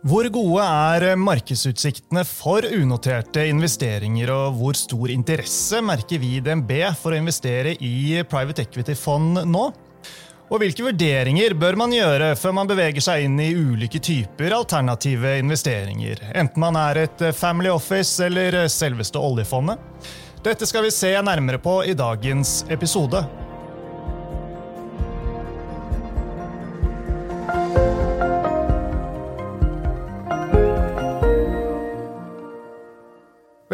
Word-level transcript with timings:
Hvor 0.00 0.24
gode 0.32 0.64
er 0.64 1.18
markedsutsiktene 1.20 2.22
for 2.24 2.64
unoterte 2.64 3.42
investeringer, 3.50 4.30
og 4.32 4.54
hvor 4.56 4.78
stor 4.78 5.12
interesse 5.12 5.82
merker 5.84 6.22
vi 6.22 6.38
i 6.38 6.40
DNB 6.40 6.72
for 6.96 7.12
å 7.12 7.18
investere 7.20 7.74
i 7.84 8.22
private 8.24 8.64
equity-fond 8.64 9.42
nå? 9.44 9.64
Og 10.48 10.62
hvilke 10.62 10.86
vurderinger 10.86 11.52
bør 11.52 11.76
man 11.82 11.92
gjøre 11.92 12.30
før 12.40 12.56
man 12.56 12.70
beveger 12.70 13.04
seg 13.04 13.26
inn 13.26 13.36
i 13.44 13.50
ulike 13.52 14.00
typer 14.00 14.56
alternative 14.56 15.34
investeringer, 15.42 16.24
enten 16.32 16.64
man 16.64 16.80
er 16.80 17.02
et 17.04 17.26
family 17.36 17.68
office 17.68 18.24
eller 18.24 18.56
selveste 18.72 19.20
oljefondet? 19.20 19.76
Dette 20.40 20.64
skal 20.64 20.88
vi 20.88 20.96
se 20.96 21.12
nærmere 21.20 21.60
på 21.60 21.82
i 21.84 21.92
dagens 21.92 22.62
episode. 22.72 23.20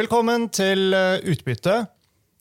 Velkommen 0.06 0.44
til 0.54 0.94
eh, 0.94 1.16
Utbytte, 1.26 1.80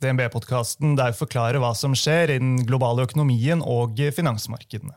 DNB-podkasten 0.04 0.92
der 1.00 1.16
vi 1.16 1.18
forklarer 1.18 1.58
hva 1.64 1.72
som 1.74 1.96
skjer 1.98 2.36
i 2.36 2.38
den 2.38 2.60
globale 2.62 3.08
økonomien 3.08 3.64
og 3.66 3.98
finansmarkedene. 4.14 4.94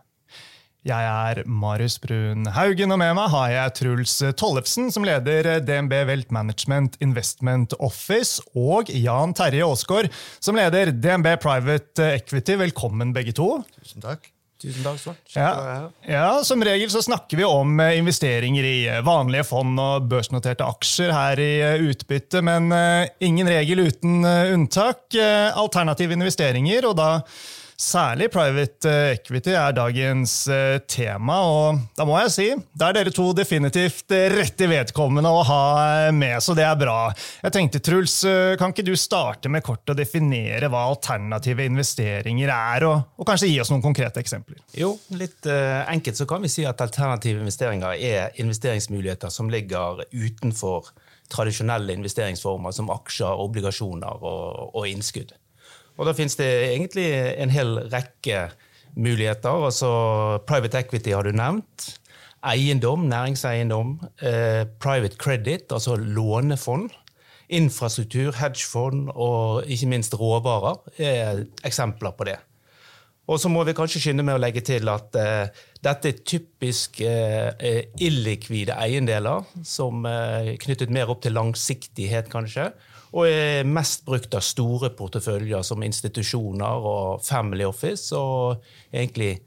Jeg 0.85 1.09
er 1.09 1.41
Marius 1.49 1.97
Brun 2.03 2.45
Haugen, 2.53 2.93
og 2.93 3.01
med 3.01 3.17
meg 3.17 3.33
har 3.33 3.55
jeg 3.55 3.75
Truls 3.79 4.19
Tollefsen, 4.37 4.93
som 4.93 5.09
leder 5.09 5.63
DNB 5.65 5.97
Welt 6.13 6.29
Management 6.29 7.01
Investment 7.01 7.73
Office, 7.81 8.45
og 8.53 8.93
Jan 8.93 9.33
Terje 9.33 9.65
Aasgaard, 9.65 10.13
som 10.37 10.61
leder 10.61 10.93
DNB 10.93 11.39
Private 11.41 12.13
Equity. 12.19 12.61
Velkommen, 12.69 13.17
begge 13.17 13.33
to. 13.41 13.55
Tusen 13.81 14.05
takk. 14.05 14.29
Tusen 14.59 14.83
takk, 14.83 14.99
Svart. 14.99 15.35
Ja, 15.37 15.91
ja, 16.03 16.41
Som 16.43 16.65
regel 16.67 16.91
så 16.91 17.03
snakker 17.03 17.39
vi 17.39 17.45
om 17.47 17.79
eh, 17.81 17.95
investeringer 18.01 18.67
i 18.67 18.79
eh, 18.91 19.05
vanlige 19.07 19.47
fond 19.47 19.79
og 19.79 20.09
børsnoterte 20.11 20.67
aksjer 20.67 21.13
her 21.15 21.43
i 21.43 21.53
eh, 21.63 21.85
utbytte, 21.87 22.43
men 22.43 22.67
ingen 23.23 23.47
regel 23.47 23.85
uten 23.87 24.27
unntak. 24.27 25.15
Alternative 25.15 26.17
investeringer, 26.19 26.89
og 26.91 26.99
da 26.99 27.09
Særlig 27.79 28.27
private 28.35 28.91
eh, 28.91 29.13
equity 29.15 29.53
er 29.55 29.75
dagens 29.77 30.33
eh, 30.51 30.81
tema, 30.91 31.37
og 31.47 31.77
da 31.95 32.03
må 32.09 32.17
jeg 32.25 32.33
si 32.35 32.47
da 32.75 32.89
er 32.89 32.97
dere 32.97 33.13
to 33.15 33.29
definitivt 33.39 34.11
eh, 34.17 34.27
rette 34.33 34.67
vedkommende 34.67 35.31
å 35.31 35.45
ha 35.47 35.61
med, 36.11 36.35
så 36.43 36.57
det 36.59 36.67
er 36.67 36.75
bra. 36.81 36.97
Jeg 37.45 37.55
tenkte, 37.55 37.83
Truls, 37.87 38.17
kan 38.59 38.75
ikke 38.75 38.89
du 38.89 38.97
starte 38.99 39.47
med 39.47 39.63
kort 39.63 39.95
å 39.95 39.95
definere 39.95 40.67
hva 40.73 40.89
alternative 40.91 41.71
investeringer 41.71 42.51
er, 42.51 42.91
og, 42.91 43.15
og 43.15 43.31
kanskje 43.31 43.53
gi 43.53 43.63
oss 43.63 43.71
noen 43.71 43.87
konkrete 43.87 44.27
eksempler? 44.27 44.59
Jo, 44.75 44.97
litt 45.15 45.47
enkelt 45.47 46.19
så 46.19 46.27
kan 46.27 46.43
vi 46.43 46.51
si 46.51 46.67
at 46.67 46.83
alternative 46.83 47.39
investeringer 47.39 47.95
er 47.95 48.41
investeringsmuligheter 48.43 49.31
som 49.31 49.55
ligger 49.55 50.03
utenfor 50.11 50.91
tradisjonelle 51.31 51.95
investeringsformer 51.95 52.75
som 52.75 52.91
aksjer, 52.91 53.39
obligasjoner 53.47 54.19
og, 54.19 54.73
og 54.75 54.91
innskudd. 54.91 55.39
Og 55.99 56.07
da 56.07 56.15
finnes 56.15 56.39
det 56.39 56.49
egentlig 56.71 57.09
en 57.43 57.51
hel 57.51 57.79
rekke 57.91 58.49
muligheter. 58.99 59.65
Altså 59.69 59.91
private 60.47 60.85
equity 60.85 61.15
har 61.15 61.27
du 61.27 61.35
nevnt. 61.35 61.89
Eiendom, 62.47 63.09
næringseiendom. 63.11 63.99
Eh, 64.23 64.65
private 64.81 65.19
credit, 65.19 65.73
altså 65.73 65.97
lånefond. 65.97 66.91
Infrastruktur, 67.49 68.33
hedgefond 68.37 69.09
og 69.15 69.65
ikke 69.67 69.89
minst 69.89 70.15
råvarer 70.21 70.77
er 71.01 71.47
eksempler 71.65 72.13
på 72.15 72.29
det. 72.29 72.37
Og 73.29 73.41
så 73.41 73.51
må 73.53 73.61
vi 73.69 73.75
kanskje 73.77 74.01
skynde 74.01 74.25
med 74.25 74.39
å 74.39 74.41
legge 74.41 74.63
til 74.65 74.89
at 74.89 75.17
eh, 75.21 75.65
dette 75.85 76.13
er 76.13 76.21
typisk 76.25 77.01
eh, 77.05 77.83
illikvide 78.01 78.77
eiendeler, 78.81 79.45
som 79.69 80.07
er 80.09 80.55
eh, 80.55 80.55
knyttet 80.61 80.93
mer 80.95 81.13
opp 81.13 81.21
til 81.25 81.37
langsiktighet, 81.37 82.31
kanskje 82.33 82.71
og 83.13 83.29
er 83.29 83.69
mest 83.69 84.05
brukt 84.07 84.35
av 84.37 84.45
store 84.45 84.91
porteføljer 84.97 85.65
som 85.67 85.85
institusjoner 85.87 86.89
og 86.93 87.23
family 87.25 87.65
office, 87.69 88.11
og 88.17 88.65
egentlig 88.93 89.39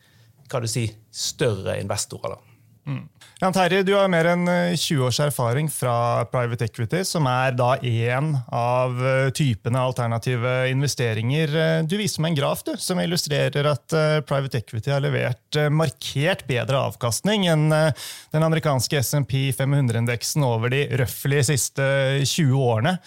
hva 0.51 0.61
du 0.63 0.67
si, 0.67 0.87
større 1.11 1.79
investorer. 1.79 2.35
da. 2.35 2.51
Mm. 2.87 3.03
Jan 3.41 3.53
Terje, 3.53 3.81
du 3.85 3.91
har 3.93 4.09
mer 4.09 4.27
enn 4.29 4.45
20 4.45 4.81
eh, 4.95 5.01
års 5.05 5.19
erfaring 5.21 5.67
fra 5.69 6.25
private 6.29 6.65
equity, 6.65 7.01
som 7.05 7.25
er 7.29 7.55
da 7.57 7.75
én 7.77 8.31
av 8.53 8.97
eh, 9.01 9.29
typene 9.37 9.81
alternative 9.81 10.53
investeringer. 10.69 11.55
Eh, 11.63 11.81
du 11.89 11.95
viser 11.99 12.21
meg 12.21 12.33
en 12.33 12.39
graf 12.41 12.61
du, 12.67 12.73
som 12.81 13.01
illustrerer 13.01 13.69
at 13.69 13.97
private 14.29 14.61
equity 14.61 14.93
har 14.93 15.01
levert 15.01 15.57
markert 15.73 16.45
bedre 16.49 16.79
avkastning 16.91 17.47
enn 17.49 17.69
den 17.71 18.45
amerikanske 18.45 19.01
SMP 19.01 19.49
500-indeksen 19.57 20.45
over 20.45 20.73
de 20.73 20.85
røftlig 21.01 21.45
siste 21.49 21.85
20 22.25 22.57
årene. 22.61 22.97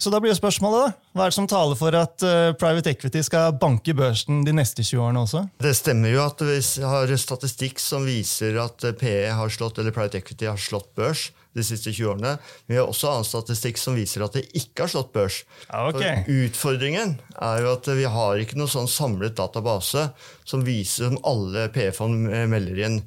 Så 0.00 0.08
da 0.08 0.16
blir 0.16 0.32
jo 0.32 0.38
spørsmålet, 0.38 0.80
da. 0.80 1.08
Hva 1.12 1.26
er 1.26 1.32
det 1.32 1.36
som 1.36 1.46
taler 1.50 1.76
for 1.76 1.96
at 1.98 2.22
uh, 2.24 2.52
private 2.56 2.94
equity 2.94 3.20
skal 3.26 3.52
banke 3.60 3.92
børsen 3.96 4.40
de 4.46 4.54
neste 4.56 4.80
20 4.80 5.02
årene 5.04 5.24
også? 5.26 5.42
Det 5.60 5.74
stemmer 5.76 6.14
jo 6.14 6.22
at 6.24 6.40
vi 6.40 6.56
har 6.88 7.12
statistikk 7.20 7.82
som 7.84 8.06
viser 8.08 8.56
at 8.62 8.86
eh, 8.88 8.96
PE 8.96 9.34
har 9.36 9.52
slått, 9.52 9.76
eller 9.76 9.92
private 9.92 10.22
equity 10.22 10.48
har 10.48 10.56
slått 10.60 10.88
børs 10.96 11.26
de 11.52 11.64
siste 11.66 11.92
20 11.92 12.14
årene. 12.14 12.32
Men 12.64 12.72
vi 12.72 12.78
har 12.80 12.88
også 12.88 13.10
annen 13.10 13.28
statistikk 13.28 13.80
som 13.82 13.98
viser 13.98 14.24
at 14.24 14.38
det 14.38 14.46
ikke 14.56 14.86
har 14.86 14.92
slått 14.94 15.12
børs. 15.12 15.42
okay. 15.68 16.22
For 16.24 16.46
utfordringen 16.46 17.18
er 17.36 17.60
jo 17.66 17.74
at 17.74 17.92
vi 18.00 18.08
har 18.16 18.40
ikke 18.40 18.56
noen 18.56 18.72
sånn 18.72 18.88
samlet 18.88 19.36
database 19.36 20.06
som 20.48 20.64
viser 20.64 21.10
som 21.10 21.20
alle 21.28 21.66
PE-fond 21.74 22.24
melder 22.48 22.80
inn. 22.86 22.98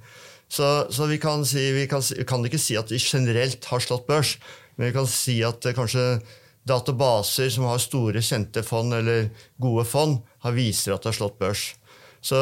Så, 0.45 0.69
så 0.93 1.09
vi, 1.09 1.17
kan 1.17 1.41
si, 1.49 1.65
vi, 1.73 1.87
kan, 1.89 2.05
vi, 2.05 2.29
kan 2.29 2.45
ikke 2.45 2.61
si 2.61 2.77
at 2.77 2.93
de 2.93 3.01
generelt 3.01 3.65
har 3.65 3.81
slått 3.81 4.05
børs, 4.05 4.37
men 4.77 4.91
vi 4.91 4.95
kan 4.99 5.09
si 5.09 5.39
at 5.41 5.65
kanskje 5.73 6.05
databaser 6.67 7.51
som 7.53 7.67
har 7.67 7.81
store, 7.81 8.23
kjente 8.23 8.63
fond 8.65 8.95
eller 8.95 9.29
gode 9.61 9.85
fond, 9.87 10.19
har 10.45 10.55
viser 10.55 10.95
at 10.95 11.03
det 11.03 11.11
har 11.11 11.19
slått 11.19 11.39
børs. 11.41 11.69
Så, 12.23 12.39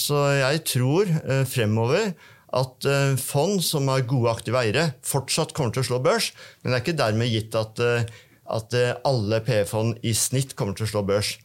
så 0.00 0.22
jeg 0.38 0.62
tror 0.70 1.10
eh, 1.10 1.44
fremover 1.48 2.14
at 2.56 2.88
eh, 2.88 3.14
fond 3.20 3.60
som 3.64 3.88
har 3.92 4.06
gode 4.10 4.32
aktive 4.32 4.58
eiere, 4.62 4.90
fortsatt 5.06 5.54
kommer 5.56 5.74
til 5.74 5.84
å 5.84 5.88
slå 5.90 6.00
børs. 6.04 6.30
Men 6.60 6.72
det 6.72 6.78
er 6.78 6.84
ikke 6.84 6.98
dermed 6.98 7.30
gitt 7.30 7.56
at, 7.58 7.82
eh, 7.84 8.08
at 8.56 8.76
eh, 8.76 8.96
alle 9.06 9.42
PE-fond 9.46 10.00
i 10.06 10.14
snitt 10.16 10.56
kommer 10.58 10.78
til 10.78 10.88
å 10.88 10.92
slå 10.94 11.04
børs. 11.06 11.36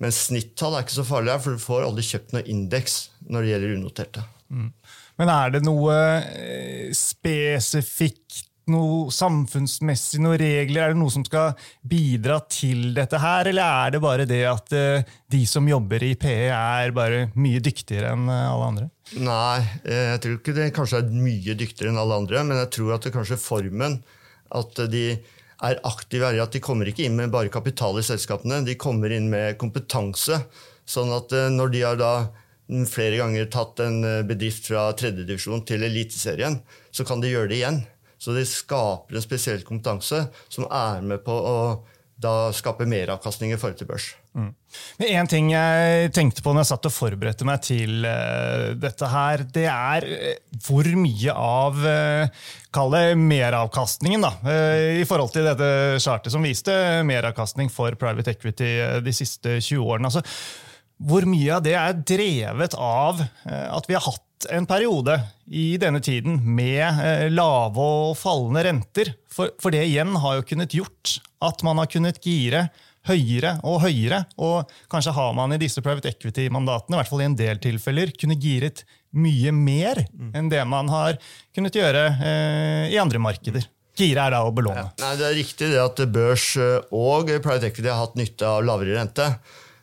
Men 0.00 0.14
snittall 0.16 0.78
er 0.78 0.86
ikke 0.86 0.96
så 0.96 1.06
farlig, 1.06 1.36
for 1.44 1.56
du 1.56 1.62
får 1.62 1.86
aldri 1.86 2.06
kjøpt 2.08 2.34
noe 2.34 2.46
indeks 2.48 3.00
når 3.28 3.44
det 3.44 3.52
gjelder 3.52 3.76
unoterte. 3.76 4.24
Mm. 4.48 4.70
Men 5.20 5.32
er 5.34 5.52
det 5.52 5.60
noe 5.66 5.96
eh, 6.24 6.86
spesifikt 6.96 8.46
noe 8.70 9.10
samfunnsmessig, 9.14 10.20
noen 10.22 10.38
regler? 10.40 10.84
Er 10.84 10.94
det 10.94 11.00
noe 11.00 11.12
som 11.12 11.24
skal 11.26 11.56
bidra 11.86 12.38
til 12.50 12.94
dette 12.96 13.20
her, 13.20 13.50
eller 13.50 13.84
er 13.84 13.94
det 13.94 14.00
bare 14.04 14.26
det 14.28 14.40
at 14.48 14.72
uh, 14.76 15.12
de 15.30 15.42
som 15.48 15.68
jobber 15.68 16.04
i 16.06 16.14
PE, 16.20 16.48
er 16.54 16.94
bare 16.96 17.26
mye 17.40 17.62
dyktigere 17.64 18.14
enn 18.14 18.30
uh, 18.30 18.52
alle 18.52 18.70
andre? 18.72 18.88
Nei, 19.20 19.58
eh, 19.82 20.06
jeg 20.12 20.22
tror 20.22 20.34
ikke 20.36 20.54
det 20.54 20.70
kanskje 20.76 21.00
er 21.02 21.10
mye 21.10 21.56
dyktigere 21.58 21.90
enn 21.90 21.98
alle 21.98 22.20
andre, 22.22 22.44
men 22.46 22.60
jeg 22.62 22.72
tror 22.76 22.94
at 22.94 23.06
det 23.06 23.14
kanskje 23.16 23.40
formen 23.42 23.98
at 24.54 24.82
de 24.92 25.06
er 25.60 25.80
aktive, 25.86 26.30
er 26.30 26.42
at 26.44 26.54
de 26.54 26.62
kommer 26.62 26.88
ikke 26.88 27.04
inn 27.08 27.18
med 27.18 27.32
bare 27.34 27.52
kapital 27.52 27.98
i 27.98 28.06
selskapene, 28.06 28.62
de 28.64 28.78
kommer 28.80 29.12
inn 29.12 29.26
med 29.32 29.58
kompetanse. 29.60 30.38
Sånn 30.88 31.10
at 31.14 31.34
når 31.52 31.74
de 31.74 31.82
har 31.84 31.98
da 32.00 32.12
flere 32.88 33.18
ganger 33.18 33.50
tatt 33.50 33.82
en 33.82 34.00
bedrift 34.26 34.70
fra 34.70 34.88
tredjedivisjon 34.96 35.66
til 35.68 35.84
Eliteserien, 35.86 36.60
så 36.94 37.06
kan 37.06 37.22
de 37.22 37.34
gjøre 37.34 37.50
det 37.50 37.60
igjen. 37.60 37.82
Så 38.20 38.36
de 38.36 38.44
skaper 38.44 39.16
en 39.16 39.24
spesiell 39.24 39.64
kompetanse 39.64 40.26
som 40.48 40.68
er 40.68 41.00
med 41.06 41.24
på 41.24 41.32
å 41.32 41.56
da 42.20 42.50
skape 42.52 42.84
meravkastning 42.88 43.54
i 43.54 43.58
forhold 43.58 43.78
til 43.80 43.88
børs. 43.88 44.10
Mm. 44.36 44.50
Men 45.00 45.12
En 45.18 45.28
ting 45.30 45.48
jeg 45.54 46.10
tenkte 46.14 46.44
på 46.44 46.52
når 46.52 46.62
jeg 46.62 46.70
satt 46.70 46.88
og 46.90 46.94
forberedte 46.94 47.46
meg 47.48 47.62
til 47.64 48.04
uh, 48.04 48.70
dette, 48.78 49.08
her, 49.10 49.44
det 49.56 49.66
er 49.72 50.06
uh, 50.06 50.58
hvor 50.66 50.86
mye 51.00 51.34
av 51.34 51.80
uh, 51.80 52.48
Kall 52.70 52.92
det 52.94 53.04
meravkastningen, 53.18 54.22
da, 54.22 54.34
uh, 54.44 55.00
i 55.00 55.06
forhold 55.08 55.32
til 55.34 55.48
dette 55.48 55.70
chartet 56.02 56.34
som 56.34 56.44
viste 56.44 56.74
meravkastning 57.08 57.72
for 57.72 57.96
private 57.98 58.36
equity 58.36 58.70
de 59.02 59.16
siste 59.16 59.56
20 59.58 59.80
årene. 59.80 60.12
Altså, 60.12 60.22
hvor 61.00 61.24
mye 61.26 61.56
av 61.56 61.64
det 61.64 61.74
er 61.80 62.02
drevet 62.04 62.76
av 62.76 63.22
at 63.48 63.86
vi 63.88 63.96
har 63.96 64.04
hatt 64.04 64.26
en 64.50 64.66
periode 64.68 65.16
i 65.50 65.74
denne 65.80 66.00
tiden 66.04 66.38
med 66.56 66.82
eh, 66.82 67.26
lave 67.32 67.80
og 67.80 68.14
fallende 68.18 68.62
renter. 68.66 69.12
For, 69.30 69.52
for, 69.60 69.74
det 69.74 69.84
igjen 69.88 70.14
har 70.22 70.38
jo 70.38 70.46
kunnet 70.52 70.76
gjort 70.76 71.18
at 71.44 71.64
man 71.66 71.80
har 71.80 71.90
kunnet 71.90 72.20
gire 72.24 72.68
høyere 73.08 73.56
og 73.66 73.80
høyere. 73.84 74.22
Og 74.40 74.70
kanskje 74.92 75.14
har 75.16 75.34
man 75.36 75.56
i 75.56 75.60
disse 75.60 75.82
private 75.84 76.12
equity-mandatene, 76.12 76.96
i 76.96 77.00
hvert 77.00 77.10
fall 77.10 77.24
i 77.24 77.28
en 77.28 77.38
del 77.38 77.60
tilfeller, 77.62 78.14
kunne 78.20 78.38
giret 78.40 78.84
mye 79.16 79.52
mer 79.56 80.04
mm. 80.06 80.32
enn 80.38 80.50
det 80.52 80.62
man 80.68 80.90
har 80.92 81.18
kunnet 81.56 81.76
gjøre 81.76 82.04
eh, 82.20 82.84
i 82.94 83.00
andre 83.02 83.22
markeder. 83.22 83.66
Gire 84.00 84.28
er 84.28 84.36
da 84.36 84.44
å 84.46 84.52
belåne. 84.54 84.86
Ja. 84.86 84.92
Nei, 85.02 85.16
Det 85.18 85.26
er 85.26 85.36
riktig 85.36 85.72
det 85.72 85.80
at 85.82 86.04
børs 86.14 86.52
og 86.60 87.32
private 87.42 87.68
equity 87.68 87.90
har 87.90 88.00
hatt 88.04 88.16
nytte 88.16 88.46
av 88.48 88.62
lavere 88.64 88.96
rente. 88.96 89.26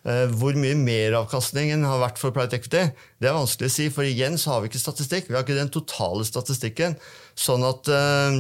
Eh, 0.08 0.26
hvor 0.40 0.56
mye 0.56 0.76
meravkastningen 0.80 1.82
har 1.84 2.00
vært 2.00 2.20
for 2.22 2.32
private 2.36 2.62
equity, 2.62 2.86
det 3.20 3.28
er 3.28 3.36
vanskelig 3.36 3.68
å 3.68 3.74
si. 3.74 3.90
For 3.92 4.08
igjen 4.08 4.38
så 4.40 4.54
har 4.54 4.64
vi 4.64 4.72
ikke 4.72 4.80
statistikk. 4.80 5.28
Vi 5.28 5.36
har 5.36 5.44
ikke 5.44 5.58
den 5.58 5.74
totale 5.74 6.24
statistikken. 6.28 6.96
Sånn 7.36 7.66
at 7.68 7.92
eh, 7.92 8.40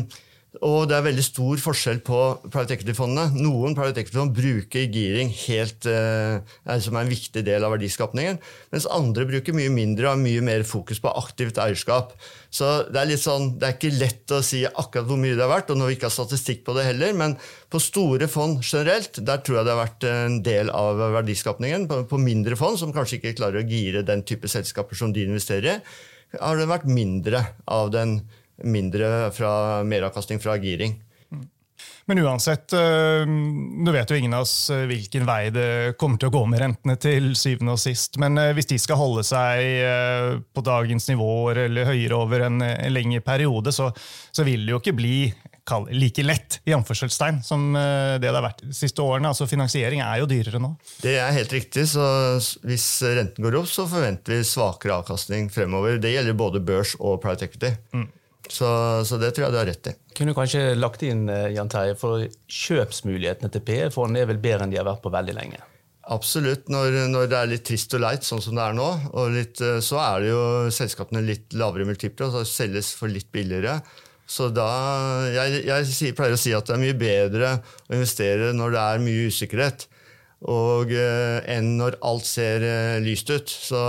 og 0.65 0.87
det 0.89 0.95
er 0.97 1.05
veldig 1.05 1.23
stor 1.25 1.59
forskjell 1.61 1.99
på 2.05 2.19
private 2.47 2.75
equity-fondene. 2.77 3.37
Noen 3.43 3.75
private 3.77 4.01
equity-fond 4.01 4.33
bruker 4.35 4.87
giring 4.93 5.29
helt, 5.45 5.85
eh, 5.85 6.39
som 6.81 6.97
er 6.97 7.05
en 7.05 7.11
viktig 7.11 7.43
del 7.45 7.65
av 7.65 7.75
verdiskapningen, 7.75 8.39
mens 8.73 8.87
andre 8.89 9.27
bruker 9.29 9.55
mye 9.57 9.73
mindre 9.73 10.07
og 10.07 10.15
har 10.15 10.23
mye 10.23 10.45
mer 10.45 10.65
fokus 10.67 11.01
på 11.03 11.13
aktivt 11.19 11.61
eierskap. 11.61 12.15
Så 12.49 12.87
det 12.89 13.01
er, 13.01 13.09
litt 13.11 13.21
sånn, 13.21 13.53
det 13.59 13.67
er 13.67 13.77
ikke 13.77 13.93
lett 13.99 14.33
å 14.33 14.41
si 14.45 14.63
akkurat 14.65 15.07
hvor 15.09 15.21
mye 15.21 15.35
det 15.35 15.45
har 15.45 15.53
vært, 15.53 15.71
og 15.73 15.81
når 15.81 15.91
vi 15.91 15.97
ikke 15.99 16.09
har 16.09 16.17
statistikk 16.17 16.65
på 16.65 16.77
det 16.77 16.87
heller, 16.89 17.13
men 17.17 17.37
på 17.69 17.81
store 17.83 18.29
fond 18.31 18.61
generelt, 18.63 19.21
der 19.21 19.43
tror 19.43 19.59
jeg 19.59 19.67
det 19.67 19.75
har 19.75 19.83
vært 19.83 20.09
en 20.09 20.41
del 20.45 20.73
av 20.73 21.01
verdiskapningen. 21.19 21.89
På, 21.91 22.03
på 22.09 22.21
mindre 22.21 22.57
fond, 22.59 22.79
som 22.79 22.95
kanskje 22.95 23.19
ikke 23.21 23.37
klarer 23.41 23.61
å 23.61 23.67
gire 23.67 24.05
den 24.07 24.25
type 24.27 24.49
selskaper 24.49 24.97
som 24.97 25.13
de 25.13 25.27
investerer 25.27 25.77
i, 25.77 25.79
har 26.41 26.59
det 26.59 26.67
vært 26.67 26.89
mindre 26.91 27.45
av 27.71 27.91
den 27.93 28.19
mindre 28.63 29.29
fra 29.35 29.83
meravkastning 29.87 30.41
fra 30.41 30.57
giring. 30.61 30.97
Men 32.07 32.19
uansett, 32.23 32.69
du 32.71 33.25
nå 33.83 33.91
vet 33.91 34.07
jo 34.09 34.15
ingen 34.15 34.35
av 34.37 34.45
oss 34.45 34.69
eh, 34.71 34.85
hvilken 34.87 35.25
vei 35.27 35.49
det 35.51 35.97
kommer 35.99 36.19
til 36.21 36.29
å 36.29 36.35
gå 36.37 36.43
med 36.47 36.61
rentene 36.63 36.95
til 37.03 37.33
syvende 37.35 37.75
og 37.75 37.81
sist. 37.83 38.15
Men 38.21 38.39
eh, 38.39 38.53
hvis 38.55 38.69
de 38.69 38.77
skal 38.79 38.99
holde 39.01 39.25
seg 39.27 40.45
på 40.55 40.63
dagens 40.63 41.09
nivåer 41.11 41.65
eller 41.65 41.89
høyere 41.89 42.15
over 42.15 42.45
en, 42.47 42.63
en 42.63 42.95
lengre 42.95 43.19
periode, 43.25 43.75
så, 43.75 43.89
så, 44.31 44.47
vil 44.47 44.63
det 44.63 44.71
jo 44.71 44.79
ikke 44.79 44.95
bli 44.95 45.17
like 45.91 46.23
lett 46.23 46.61
i 46.63 46.71
anførselstegn, 46.71 47.41
som 47.43 47.73
det 47.75 48.21
det 48.23 48.31
har 48.31 48.45
vært 48.45 48.61
de 48.63 48.75
siste 48.75 49.03
årene. 49.03 49.33
Altså 49.33 49.49
Finansiering 49.51 49.99
er 49.99 50.21
jo 50.21 50.29
dyrere 50.31 50.61
nå. 50.63 50.69
Det 51.03 51.17
er 51.19 51.35
helt 51.35 51.51
riktig. 51.51 51.89
så 51.91 52.05
Hvis 52.63 52.85
renten 53.03 53.43
går 53.43 53.59
opp, 53.59 53.67
så 53.67 53.83
forventer 53.91 54.37
vi 54.37 54.47
svakere 54.47 55.01
avkastning 55.01 55.51
fremover. 55.51 55.99
Det 55.99 56.13
gjelder 56.13 56.39
både 56.39 56.63
børs 56.63 56.95
og 57.01 57.19
private 57.19 57.49
equity. 57.49 57.73
Mm. 57.91 58.07
Så, 58.49 58.67
så, 59.07 59.17
det 59.19 59.33
tror 59.35 59.47
jeg 59.47 59.53
du 59.53 59.59
har 59.59 59.67
rett 59.67 59.89
i. 59.91 59.95
Kunne 60.17 60.33
du 60.33 60.37
kanskje 60.37 60.61
lagt 60.77 61.03
inn 61.05 61.27
eh, 61.31 61.49
Jan 61.55 61.71
Terje, 61.71 61.97
for 61.99 62.23
kjøpsmulighetene 62.47 63.51
til 63.53 63.63
PE-fond 63.67 64.19
er 64.19 64.29
vel 64.29 64.39
bedre 64.43 64.65
enn 64.65 64.73
de 64.73 64.79
har 64.79 64.87
vært 64.87 65.03
på 65.03 65.13
veldig 65.13 65.35
lenge? 65.35 65.59
Absolutt. 66.07 66.69
Når, 66.71 67.01
når, 67.11 67.27
det 67.27 67.37
er 67.39 67.49
litt 67.51 67.65
trist 67.67 67.93
og 67.97 68.03
leit, 68.05 68.23
sånn 68.23 68.43
som 68.43 68.55
det 68.55 68.63
er 68.63 68.75
nå, 68.77 68.87
litt, 69.33 69.61
eh, 69.63 69.79
så 69.83 69.99
er 70.03 70.23
det 70.23 70.31
jo 70.31 70.43
selskapene 70.73 71.23
litt 71.25 71.55
lavere 71.59 71.87
multipler, 71.89 72.29
og 72.29 72.37
så 72.37 72.47
selges 72.47 72.93
for 72.95 73.11
litt 73.11 73.29
billigere. 73.35 73.81
Så 74.27 74.49
da, 74.51 74.67
Jeg, 75.31 75.61
jeg 75.67 76.15
pleier 76.15 76.35
å 76.35 76.39
si 76.39 76.51
at 76.55 76.67
det 76.67 76.75
er 76.75 76.81
mye 76.81 76.95
bedre 76.99 77.51
å 77.87 77.95
investere 77.95 78.51
når 78.55 78.73
det 78.75 78.81
er 78.83 79.05
mye 79.05 79.27
usikkerhet, 79.31 79.87
og, 80.47 80.91
eh, 80.93 81.37
enn 81.55 81.75
når 81.79 81.99
alt 82.05 82.27
ser 82.27 82.63
eh, 82.63 82.97
lyst 83.03 83.31
ut. 83.31 83.49
Så 83.49 83.79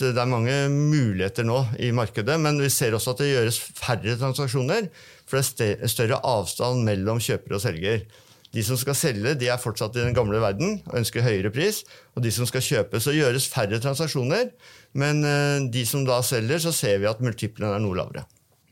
det 0.00 0.20
er 0.20 0.30
mange 0.30 0.56
muligheter 0.72 1.46
nå 1.46 1.60
i 1.82 1.92
markedet, 1.94 2.38
men 2.40 2.58
vi 2.62 2.70
ser 2.72 2.96
også 2.96 3.14
at 3.14 3.22
det 3.22 3.30
gjøres 3.30 3.60
færre 3.76 4.16
transaksjoner. 4.20 4.88
For 5.28 5.44
det 5.60 5.68
er 5.76 5.92
større 5.92 6.18
avstand 6.26 6.82
mellom 6.88 7.20
kjøper 7.22 7.56
og 7.58 7.62
selger. 7.62 8.02
De 8.50 8.64
som 8.66 8.78
skal 8.78 8.96
selge, 8.98 9.36
de 9.38 9.46
er 9.46 9.60
fortsatt 9.62 9.94
i 9.94 10.02
den 10.02 10.16
gamle 10.16 10.40
verden 10.42 10.80
og 10.88 10.96
ønsker 10.98 11.22
høyere 11.22 11.52
pris. 11.54 11.84
Og 12.18 12.24
de 12.24 12.32
som 12.34 12.48
skal 12.50 12.64
kjøpe, 12.66 12.98
så 13.02 13.14
gjøres 13.14 13.46
færre 13.50 13.78
transaksjoner. 13.82 14.50
Men 14.98 15.22
eh, 15.22 15.68
de 15.70 15.84
som 15.86 16.02
da 16.06 16.18
selger, 16.26 16.58
så 16.64 16.74
ser 16.74 16.98
vi 16.98 17.10
at 17.10 17.22
multiplene 17.22 17.76
er 17.76 17.84
noe 17.84 17.98
lavere. 18.00 18.24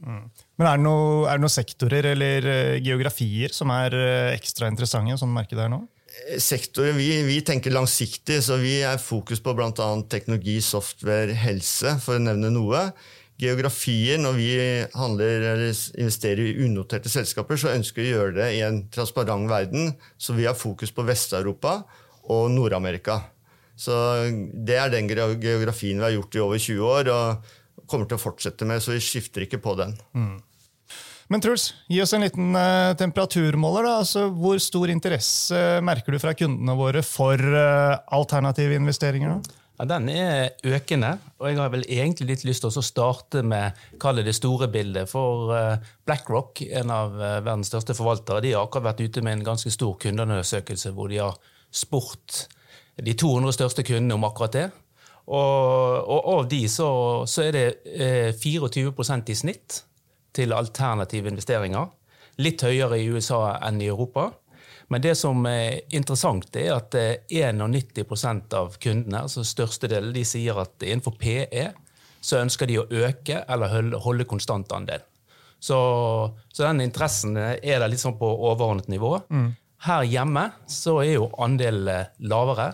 Mm. 0.03 0.25
Men 0.59 0.67
er 0.67 0.81
det, 0.81 0.83
noe, 0.83 1.29
er 1.31 1.39
det 1.39 1.45
noen 1.45 1.55
sektorer 1.55 2.11
eller 2.15 2.51
eh, 2.51 2.81
geografier 2.83 3.55
som 3.55 3.71
er 3.75 3.95
eh, 3.95 4.35
ekstra 4.35 4.71
interessante 4.71 5.15
i 5.15 5.21
sånn 5.21 5.35
marked 5.35 5.59
her 5.59 5.71
nå? 5.71 5.85
Sektorer, 6.43 6.97
vi, 6.97 7.11
vi, 7.27 7.39
tenker 7.47 7.75
langsiktig, 7.75 8.41
så 8.45 8.59
vi 8.61 8.79
er 8.87 9.01
fokus 9.03 9.43
på 9.45 9.55
bl.a. 9.57 9.89
teknologi, 10.11 10.59
software, 10.65 11.37
helse, 11.39 11.97
for 12.05 12.19
å 12.19 12.25
nevne 12.25 12.51
noe. 12.55 12.89
Geografier, 13.39 14.19
Når 14.19 14.35
vi 14.35 14.51
handler 14.99 15.45
eller 15.53 15.69
investerer 15.95 16.43
i 16.43 16.67
unoterte 16.67 17.11
selskaper, 17.13 17.61
så 17.61 17.71
ønsker 17.71 18.03
vi 18.03 18.11
å 18.11 18.17
gjøre 18.17 18.37
det 18.41 18.49
i 18.57 18.65
en 18.67 18.83
transparent 18.91 19.47
verden. 19.51 19.93
Så 20.19 20.35
vi 20.35 20.49
har 20.49 20.59
fokus 20.59 20.91
på 20.91 21.07
Vest-Europa 21.07 21.85
og 22.35 22.51
Nord-Amerika. 22.51 23.21
Så 23.79 23.95
Det 24.67 24.75
er 24.75 24.91
den 24.91 25.07
geografien 25.07 26.01
vi 26.01 26.05
har 26.09 26.17
gjort 26.17 26.35
i 26.35 26.43
over 26.43 26.59
20 26.59 26.83
år 26.83 27.13
og 27.15 27.55
kommer 27.87 28.09
til 28.11 28.19
å 28.19 28.25
fortsette 28.27 28.67
med, 28.67 28.83
så 28.83 28.97
vi 28.97 29.01
skifter 29.01 29.47
ikke 29.47 29.63
på 29.63 29.77
den. 29.79 29.95
Mm. 30.13 30.37
Men 31.29 31.43
Truls, 31.45 31.75
gi 31.93 32.01
oss 32.01 32.15
en 32.17 32.25
liten 32.25 32.57
uh, 32.57 32.97
temperaturmåler. 32.97 33.85
da. 33.85 33.95
Altså, 34.01 34.29
hvor 34.33 34.57
stor 34.65 34.89
interesse 34.89 35.59
merker 35.85 36.15
du 36.15 36.21
fra 36.23 36.33
kundene 36.37 36.77
våre 36.79 37.03
for 37.05 37.37
uh, 37.37 37.99
alternative 38.17 38.79
investeringer? 38.81 39.43
Ja, 39.79 39.87
Den 39.93 40.09
er 40.09 40.57
økende, 40.65 41.13
og 41.37 41.51
jeg 41.51 41.59
har 41.61 41.69
vel 41.75 41.85
egentlig 41.85 42.31
litt 42.31 42.47
lyst 42.49 42.65
til 42.65 42.73
å 42.73 42.83
starte 42.83 43.45
med 43.47 43.77
det, 43.93 44.25
det 44.25 44.35
store 44.39 44.71
bildet. 44.73 45.11
For 45.11 45.53
uh, 45.53 45.91
BlackRock, 46.09 46.63
en 46.81 46.95
av 46.97 47.13
verdens 47.21 47.69
største 47.75 47.97
forvaltere, 47.99 48.47
de 48.47 48.55
har 48.57 48.65
akkurat 48.65 48.89
vært 48.89 49.05
ute 49.05 49.23
med 49.23 49.37
en 49.37 49.49
ganske 49.53 49.73
stor 49.75 49.99
kundeundersøkelse 50.01 50.95
hvor 50.97 51.13
de 51.13 51.21
har 51.21 51.37
spurt 51.69 52.47
de 52.97 53.13
200 53.13 53.53
største 53.55 53.85
kundene 53.85 54.17
om 54.17 54.25
akkurat 54.27 54.57
det. 54.57 54.69
Og, 55.29 56.09
og 56.09 56.33
av 56.39 56.49
de 56.49 56.63
så, 56.73 56.89
så 57.29 57.45
er 57.45 57.53
det 57.53 57.67
24% 58.41 59.29
i 59.29 59.37
snitt 59.37 59.83
til 60.37 60.55
alternative 60.57 61.31
investeringer. 61.33 61.89
Litt 62.39 62.63
høyere 62.63 63.01
i 63.01 63.09
USA 63.11 63.59
enn 63.67 63.81
i 63.83 63.91
Europa. 63.91 64.31
Men 64.89 65.03
det 65.05 65.15
som 65.21 65.45
er 65.49 65.83
interessant, 65.93 66.49
er 66.57 66.73
at 66.79 66.95
91 67.29 68.01
eh, 68.01 68.41
av 68.57 68.79
kundene, 68.81 69.23
altså 69.27 69.45
størstedelen, 69.45 70.15
de 70.17 70.25
sier 70.25 70.57
at 70.61 70.81
innenfor 70.85 71.19
PE 71.21 71.69
så 72.21 72.41
ønsker 72.41 72.69
de 72.69 72.81
å 72.81 72.89
øke 72.89 73.43
eller 73.49 73.99
holde 74.03 74.27
konstant 74.29 74.73
andel. 74.75 75.05
Så, 75.61 75.79
så, 76.53 76.63
den 76.63 76.85
interessen 76.85 77.37
er 77.37 77.59
der 77.81 77.89
litt 77.91 78.03
sånn 78.03 78.19
på 78.19 78.29
overordnet 78.31 78.89
nivå. 78.91 79.17
Mm. 79.29 79.51
Her 79.85 80.07
hjemme 80.07 80.45
så 80.71 81.01
er 81.03 81.17
jo 81.19 81.29
andelen 81.39 82.09
lavere. 82.31 82.73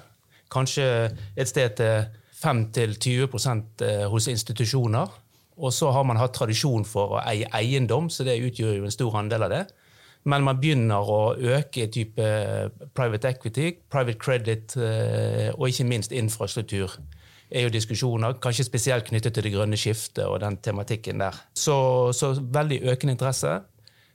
Kanskje 0.52 0.86
et 1.34 1.50
sted 1.50 1.76
til 1.80 2.06
5-20 2.44 3.82
eh, 3.82 4.04
hos 4.12 4.28
institusjoner. 4.28 5.12
Og 5.56 5.72
så 5.72 5.90
har 5.94 6.04
man 6.06 6.18
hatt 6.18 6.34
tradisjon 6.34 6.84
for 6.88 7.14
å 7.14 7.20
eie 7.22 7.46
eiendom, 7.54 8.10
så 8.10 8.24
det 8.26 8.42
utgjør 8.42 8.78
jo 8.78 8.84
en 8.88 8.94
stor 8.94 9.18
andel 9.20 9.42
av 9.46 9.50
det. 9.52 9.64
Men 10.30 10.44
man 10.46 10.60
begynner 10.60 11.02
å 11.04 11.36
øke 11.36 11.86
type 11.92 12.24
private 12.96 13.28
equity, 13.34 13.66
private 13.92 14.18
credit 14.20 14.76
eh, 14.80 15.50
og 15.52 15.68
ikke 15.68 15.84
minst 15.88 16.12
infrastruktur. 16.16 16.90
Det 17.50 17.58
er 17.60 17.64
jo 17.68 17.74
diskusjoner, 17.74 18.38
Kanskje 18.42 18.64
spesielt 18.66 19.06
knyttet 19.06 19.32
til 19.36 19.44
det 19.46 19.54
grønne 19.54 19.78
skiftet 19.78 20.24
og 20.24 20.40
den 20.42 20.56
tematikken 20.64 21.18
der. 21.22 21.34
Så, 21.54 21.76
så 22.16 22.26
veldig 22.40 22.78
økende 22.94 23.14
interesse. 23.14 23.52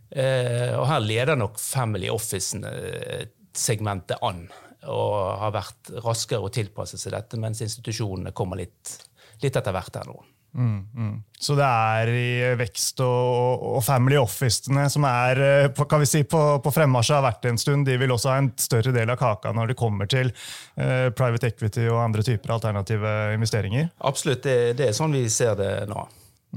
Eh, 0.09 0.73
og 0.73 0.87
her 0.89 0.99
leder 1.05 1.35
nok 1.37 1.59
Family 1.61 2.09
Office-segmentet 2.11 4.17
an. 4.25 4.49
Og 4.89 5.13
har 5.43 5.51
vært 5.53 5.89
raskere 6.03 6.45
å 6.47 6.51
tilpasse 6.51 6.97
seg 6.97 7.13
dette, 7.13 7.37
mens 7.39 7.61
institusjonene 7.63 8.31
kommer 8.35 8.57
litt, 8.63 8.97
litt 9.43 9.55
etter 9.55 9.71
hvert 9.75 9.95
her 10.01 10.07
nå. 10.09 10.17
Mm, 10.53 10.79
mm. 10.95 11.23
Så 11.39 11.55
det 11.55 11.65
er 11.65 12.09
i 12.11 12.29
vekst 12.59 12.99
og, 13.05 13.65
og 13.77 13.83
family 13.85 14.17
officene 14.19 14.87
som 14.91 15.05
er 15.07 15.41
eh, 15.45 15.83
kan 15.89 16.01
vi 16.01 16.07
si, 16.09 16.23
på, 16.27 16.41
på 16.63 16.73
fremmarsj 16.73 17.13
har 17.15 17.25
vært 17.25 17.45
en 17.51 17.59
stund. 17.61 17.85
De 17.87 17.97
vil 18.01 18.11
også 18.11 18.33
ha 18.33 18.39
en 18.41 18.49
større 18.59 18.93
del 18.95 19.13
av 19.13 19.19
kaka 19.21 19.53
når 19.55 19.71
det 19.71 19.79
kommer 19.79 20.09
til 20.09 20.31
uh, 20.33 21.09
private 21.15 21.51
equity 21.53 21.85
og 21.87 22.01
andre 22.01 22.25
typer 22.25 22.55
alternative 22.57 23.13
investeringer? 23.35 23.91
Absolutt, 24.09 24.43
det, 24.47 24.57
det 24.79 24.89
er 24.89 24.97
sånn 24.97 25.15
vi 25.15 25.27
ser 25.31 25.55
det 25.59 25.73
nå. 25.91 26.07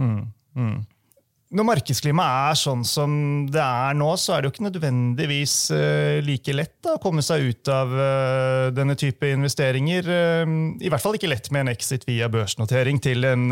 Mm, 0.00 0.18
mm 0.56 0.80
når 1.52 1.66
markedsklimaet 1.68 2.52
er 2.52 2.58
sånn 2.58 2.84
som 2.86 3.14
det 3.52 3.60
er 3.60 3.96
nå, 3.98 4.08
så 4.20 4.34
er 4.34 4.42
det 4.42 4.48
jo 4.48 4.52
ikke 4.54 4.66
nødvendigvis 4.68 5.56
uh, 5.76 6.20
like 6.24 6.54
lett 6.56 6.74
da, 6.84 6.96
å 6.96 7.02
komme 7.02 7.24
seg 7.24 7.44
ut 7.50 7.72
av 7.72 7.92
uh, 7.92 8.68
denne 8.74 8.96
type 8.98 9.28
investeringer. 9.28 10.08
Uh, 10.08 10.54
I 10.80 10.92
hvert 10.92 11.04
fall 11.04 11.18
ikke 11.18 11.30
lett 11.30 11.50
med 11.52 11.66
en 11.66 11.72
exit 11.74 12.06
via 12.08 12.30
børsnotering 12.32 13.00
til 13.04 13.28
en 13.28 13.50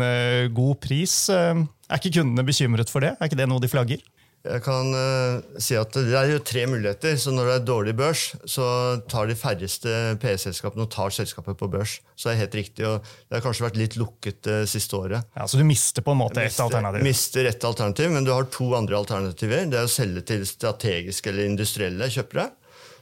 god 0.55 0.79
pris. 0.81 1.13
er 1.29 1.99
ikke 1.99 2.15
kundene 2.17 2.45
bekymret 2.47 2.89
for 2.89 3.05
det? 3.05 3.13
Er 3.19 3.29
ikke 3.29 3.39
det 3.39 3.49
noe 3.51 3.61
de 3.61 3.69
flagger? 3.71 4.01
Jeg 4.41 4.63
kan 4.65 4.87
uh, 4.95 5.59
si 5.61 5.75
at 5.77 5.93
Det 5.93 6.15
er 6.17 6.31
jo 6.31 6.39
tre 6.41 6.65
muligheter. 6.69 7.17
så 7.17 7.33
Når 7.33 7.45
det 7.45 7.55
er 7.55 7.65
dårlig 7.67 7.95
børs, 7.97 8.23
så 8.49 8.65
tar 9.09 9.29
de 9.29 9.35
færreste 9.37 10.17
PE-selskapene 10.21 10.87
og 10.87 10.91
tar 10.93 11.13
selskapet 11.13 11.57
på 11.59 11.69
børs. 11.69 11.99
Så 12.15 12.29
det 12.29 12.33
er 12.33 12.41
helt 12.45 12.57
riktig, 12.57 12.87
og 12.87 13.05
Det 13.29 13.37
har 13.37 13.45
kanskje 13.45 13.67
vært 13.67 13.77
litt 13.77 13.97
lukket 14.01 14.41
det 14.47 14.61
uh, 14.63 14.69
siste 14.69 14.97
året. 14.97 15.27
Ja, 15.37 15.45
Så 15.45 15.61
du 15.61 15.65
mister 15.67 16.01
på 16.01 16.15
en 16.15 16.23
måte 16.23 16.41
ett 16.41 16.59
alternativ? 16.59 17.05
Mister 17.05 17.45
ett 17.45 17.63
alternativ, 17.63 18.11
Men 18.11 18.25
du 18.25 18.31
har 18.33 18.49
to 18.49 18.73
andre 18.75 18.97
alternativer. 18.97 19.65
Det 19.69 19.77
er 19.77 19.85
å 19.85 19.91
selge 19.91 20.25
til 20.25 20.47
strategiske 20.47 21.29
eller 21.29 21.45
industrielle 21.45 22.09
kjøpere. 22.09 22.49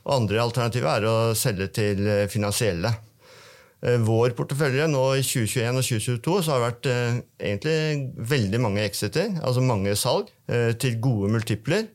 Og 0.05 0.15
andre 0.15 0.41
alternativet 0.41 0.89
er 0.91 1.05
å 1.07 1.17
selge 1.35 1.67
til 1.75 2.03
finansielle 2.31 2.39
finansielle. 2.39 3.08
Eh, 3.79 3.95
vår 4.03 4.33
portefølje 4.35 4.89
nå 4.91 5.03
i 5.15 5.21
2021 5.23 5.77
og 5.79 5.85
2022 5.87 6.33
så 6.43 6.51
har 6.51 6.59
det 6.59 6.65
vært 6.65 6.89
eh, 6.91 7.19
egentlig 7.51 8.25
veldig 8.33 8.59
mange 8.65 8.83
exiter, 8.83 9.31
altså 9.39 9.63
mange 9.63 9.93
salg, 9.99 10.33
eh, 10.51 10.73
til 10.75 10.99
gode 11.03 11.31
multipler. 11.37 11.87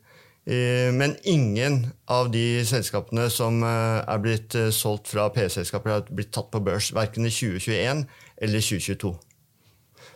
Men 0.44 1.14
ingen 1.24 1.78
av 2.12 2.26
de 2.28 2.60
selskapene 2.68 3.30
som 3.32 3.62
er 3.64 4.18
blitt 4.20 4.52
solgt 4.76 5.08
fra 5.08 5.30
PE-selskaper, 5.32 5.88
har 5.88 6.10
blitt 6.12 6.34
tatt 6.36 6.50
på 6.52 6.60
børs. 6.60 6.90
Verken 6.92 7.24
i 7.24 7.30
2021 7.32 8.02
eller 8.44 8.66
2022. 8.66 9.14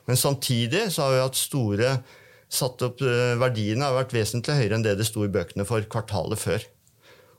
Men 0.04 0.20
samtidig 0.20 0.82
så 0.92 1.06
har 1.06 1.14
vi 1.14 1.22
hatt 1.22 1.40
store 1.40 1.94
satt 2.44 2.84
opp 2.84 3.00
Verdiene 3.40 3.88
har 3.88 3.96
vært 3.96 4.12
vesentlig 4.18 4.58
høyere 4.58 4.76
enn 4.76 4.84
det 4.84 4.98
det 5.00 5.08
sto 5.08 5.24
i 5.24 5.32
bøkene 5.32 5.64
for 5.64 5.88
kvartalet 5.96 6.44
før. 6.44 6.68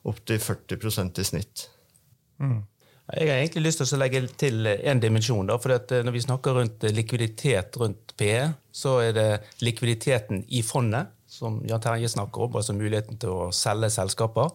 Opptil 0.10 0.42
40% 0.42 1.22
i 1.22 1.30
snitt. 1.30 1.68
Mm. 2.42 2.64
Jeg 3.10 3.26
har 3.26 3.40
egentlig 3.40 3.64
lyst 3.66 3.82
til 3.82 3.96
å 3.96 4.00
legge 4.04 4.20
til 4.38 4.68
en 4.70 5.00
dimensjon. 5.02 5.48
Da, 5.50 5.58
for 5.62 5.74
eh, 5.74 6.04
Når 6.06 6.14
vi 6.14 6.22
snakker 6.22 6.58
rundt 6.60 6.84
eh, 6.86 6.94
likviditet 6.94 7.78
rundt 7.82 8.14
PE, 8.20 8.52
så 8.70 9.00
er 9.02 9.16
det 9.18 9.30
likviditeten 9.66 10.44
i 10.54 10.62
fondet, 10.66 11.10
som 11.30 11.58
Jan 11.66 11.82
Terje 11.82 12.10
snakker 12.12 12.46
om, 12.46 12.58
altså 12.60 12.76
muligheten 12.78 13.18
til 13.22 13.34
å 13.34 13.50
selge 13.56 13.90
selskaper. 13.94 14.54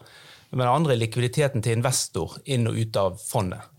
Men 0.53 0.67
det 0.67 0.75
andre 0.75 0.95
er 0.95 1.03
likviditeten 1.03 1.65
til 1.65 1.81
investor 1.81 2.37
inn 2.47 2.69
og 2.71 2.79
ut 2.79 3.01
av 3.01 3.19
fondet. 3.19 3.71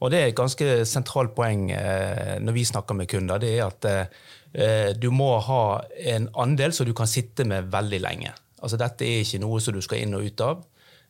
Og 0.00 0.10
Det 0.12 0.18
er 0.20 0.30
et 0.30 0.36
ganske 0.36 0.70
sentralt 0.88 1.32
poeng 1.36 1.68
eh, 1.72 2.36
når 2.40 2.56
vi 2.56 2.64
snakker 2.68 2.96
med 2.96 3.08
kunder. 3.08 3.38
det 3.38 3.58
er 3.58 3.68
at 3.68 5.00
Du 5.00 5.10
må 5.10 5.40
ha 5.42 5.82
en 5.98 6.28
andel 6.38 6.72
som 6.72 6.86
du 6.86 6.92
kan 6.94 7.08
sitte 7.10 7.44
med 7.44 7.72
veldig 7.72 8.00
lenge. 8.00 8.30
Altså 8.62 8.78
Dette 8.78 9.04
er 9.04 9.24
ikke 9.24 9.40
noe 9.42 9.60
som 9.60 9.74
du 9.74 9.82
skal 9.82 10.04
inn 10.04 10.14
og 10.14 10.24
ut 10.24 10.40
av. 10.40 10.62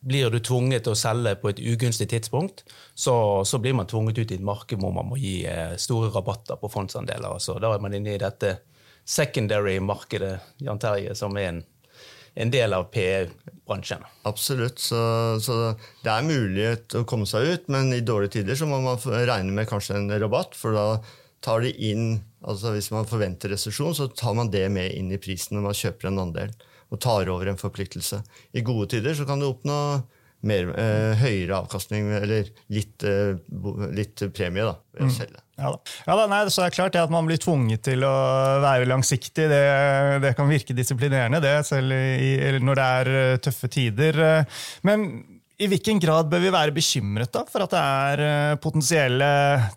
Blir 0.04 0.28
du 0.28 0.37
tvunget 0.44 0.84
til 0.84 0.92
å 0.92 0.99
selge 0.99 1.32
på 1.40 1.49
et 1.49 1.61
ugunstig 1.64 2.11
tidspunkt, 2.12 2.64
så, 2.92 3.14
så, 3.49 3.61
blir 3.62 3.76
man 3.76 3.88
tvunget 3.88 4.18
ut 4.20 4.32
i 4.34 4.37
et 4.37 4.44
marked 4.44 4.80
hvor 4.80 4.92
man 4.92 5.08
må 5.08 5.16
gi 5.16 5.38
eh, 5.49 5.76
store 5.80 6.11
rabatter 6.12 6.61
på 6.61 6.68
fondsandeler. 6.73 7.38
Så 7.40 7.56
da 7.62 7.73
er 7.73 7.80
man 7.80 7.96
inne 7.96 8.12
i 8.12 8.20
dette 8.20 8.58
secondary-markedet, 9.08 10.34
Jan 10.64 10.80
Terje, 10.80 11.14
som 11.16 11.37
er 11.40 11.49
en, 11.54 11.62
en 12.40 12.52
del 12.52 12.76
av 12.76 12.90
PE-bransjen. 12.92 14.04
Absolutt. 14.28 14.82
Så, 14.82 15.00
så, 15.44 15.58
det 16.04 16.12
er 16.12 16.28
mulighet 16.28 16.99
å 17.00 17.06
komme 17.08 17.28
seg 17.28 17.49
ut, 17.49 17.73
men 17.73 17.92
i 17.96 18.04
dårlige 18.04 18.40
tider 18.40 18.61
så 18.61 18.68
må 18.68 18.82
man 18.84 19.00
regne 19.00 19.56
med 19.56 19.68
kanskje 19.70 19.96
en 20.02 20.12
rabatt. 20.20 20.56
For 20.58 20.76
da 20.76 20.87
tar 21.44 21.64
de 21.64 21.73
inn 21.90 22.20
altså 22.44 22.75
Hvis 22.75 22.90
man 22.92 23.06
forventer 23.08 23.54
resesjon, 23.54 23.94
så 23.96 24.11
tar 24.12 24.34
man 24.37 24.50
det 24.52 24.66
med 24.68 24.92
inn 24.92 25.08
i 25.16 25.16
prisen 25.16 25.56
når 25.56 25.62
man 25.64 25.76
kjøper 25.78 26.11
en 26.11 26.18
andel 26.26 26.50
og 26.92 27.00
tar 27.02 27.30
over 27.32 27.50
en 27.50 27.60
forpliktelse. 27.60 28.20
I 28.54 28.64
gode 28.66 28.90
tider 28.94 29.16
så 29.16 29.26
kan 29.28 29.40
du 29.40 29.48
oppnå 29.48 29.78
mer, 30.44 30.68
eh, 30.78 31.14
høyere 31.18 31.56
avkastning, 31.62 32.10
eller 32.18 32.50
litt, 32.72 33.04
eh, 33.06 33.36
litt 33.96 34.24
premie, 34.36 34.66
da, 34.66 34.76
ved 34.92 35.06
å 35.06 35.10
mm. 35.10 35.40
Ja, 35.54 35.70
da. 35.70 35.78
Ja, 36.02 36.14
da, 36.18 36.24
nei, 36.26 36.40
så 36.50 36.64
er 36.64 36.72
det 36.72 36.74
klart 36.74 36.96
At 36.98 37.12
man 37.14 37.28
blir 37.28 37.38
tvunget 37.38 37.84
til 37.86 38.02
å 38.02 38.14
være 38.64 38.88
langsiktig, 38.90 39.46
det, 39.52 39.60
det 40.24 40.32
kan 40.34 40.50
virke 40.50 40.74
disiplinerende, 40.74 41.38
det, 41.44 41.54
selv 41.68 41.94
i, 41.94 42.32
når 42.58 42.80
det 42.80 42.88
er 42.98 43.12
eh, 43.20 43.36
tøffe 43.44 43.70
tider. 43.70 44.18
Men 44.82 45.06
i 45.62 45.68
hvilken 45.70 46.00
grad 46.02 46.26
bør 46.32 46.40
vi 46.42 46.50
være 46.50 46.75
bekymret 46.75 47.30
da, 47.34 47.44
for 47.46 47.62
at 47.62 47.75
det 47.75 47.80
er 47.80 48.23
uh, 48.23 48.61
potensielle 48.62 49.26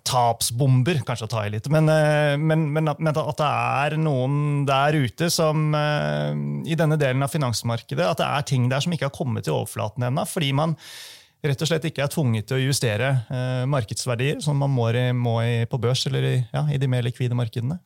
tapsbomber? 0.07 1.03
Kanskje 1.05 1.27
å 1.27 1.31
ta 1.31 1.43
i 1.45 1.51
litt, 1.53 1.69
men, 1.73 1.89
uh, 1.91 2.33
men, 2.41 2.65
men, 2.73 2.89
at 2.89 3.01
det 3.37 3.49
er 3.49 3.97
noen 4.01 4.63
der 4.67 4.97
ute 4.97 5.29
som 5.33 5.69
uh, 5.77 6.33
i 6.65 6.77
denne 6.79 6.97
delen 6.97 7.21
av 7.21 7.33
finansmarkedet 7.33 8.07
at 8.07 8.23
det 8.23 8.29
er 8.29 8.47
ting 8.49 8.65
der 8.71 8.81
som 8.81 8.95
ikke 8.95 9.11
har 9.11 9.15
kommet 9.17 9.45
til 9.45 9.59
overflaten 9.59 10.07
ennå, 10.09 10.25
fordi 10.25 10.49
man 10.57 10.73
rett 11.45 11.61
og 11.61 11.69
slett 11.69 11.85
ikke 11.85 12.07
er 12.07 12.11
tvunget 12.11 12.47
til 12.49 12.57
å 12.57 12.63
justere 12.65 13.11
markedsverdier, 13.69 14.41
som 14.43 14.57
man 14.57 14.73
må, 14.73 14.89
må 15.15 15.35
i, 15.45 15.67
på 15.69 15.77
børs 15.79 16.01
eller 16.09 16.25
i, 16.25 16.33
ja, 16.49 16.65
i 16.73 16.79
de 16.81 16.89
mer 16.89 17.05
likvide 17.05 17.37
markedene? 17.37 17.77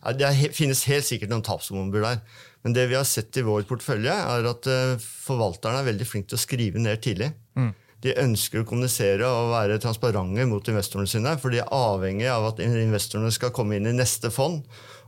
Ja, 0.00 0.14
det 0.16 0.54
finnes 0.56 0.82
helt 0.88 1.06
sikkert 1.06 1.30
noen 1.30 1.44
tapsbomber 1.44 2.02
der. 2.02 2.24
Men 2.64 2.76
det 2.76 2.88
vi 2.90 2.96
har 2.96 3.06
sett 3.08 3.36
i 3.36 3.44
vår 3.44 3.66
portefølje, 3.68 4.12
er 4.12 4.50
at 4.50 4.68
uh, 4.72 4.98
forvalterne 4.98 5.82
er 5.82 5.88
veldig 5.90 6.08
flinke 6.08 6.32
til 6.32 6.40
å 6.40 6.44
skrive 6.44 6.82
ned 6.82 7.02
tidlig. 7.04 7.30
Mm. 7.60 7.72
De 8.04 8.18
ønsker 8.20 8.60
å 8.60 8.68
kommunisere 8.68 9.28
og 9.28 9.52
være 9.52 9.80
transparente 9.80 10.44
mot 10.48 10.68
investorene 10.68 11.08
sine, 11.08 11.36
for 11.40 11.52
de 11.52 11.62
er 11.62 11.72
avhengig 11.72 12.28
av 12.32 12.50
at 12.50 12.62
investorene 12.64 13.32
skal 13.32 13.52
komme 13.56 13.78
inn 13.78 13.88
i 13.88 13.96
neste 13.96 14.32
fond. 14.32 14.64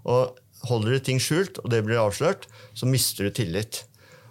Og 0.08 0.36
Holder 0.66 0.96
de 0.96 1.02
ting 1.04 1.20
skjult, 1.22 1.60
og 1.62 1.68
det 1.70 1.82
blir 1.84 2.00
avslørt, 2.00 2.46
så 2.74 2.88
mister 2.88 3.28
du 3.28 3.34
tillit. 3.36 3.82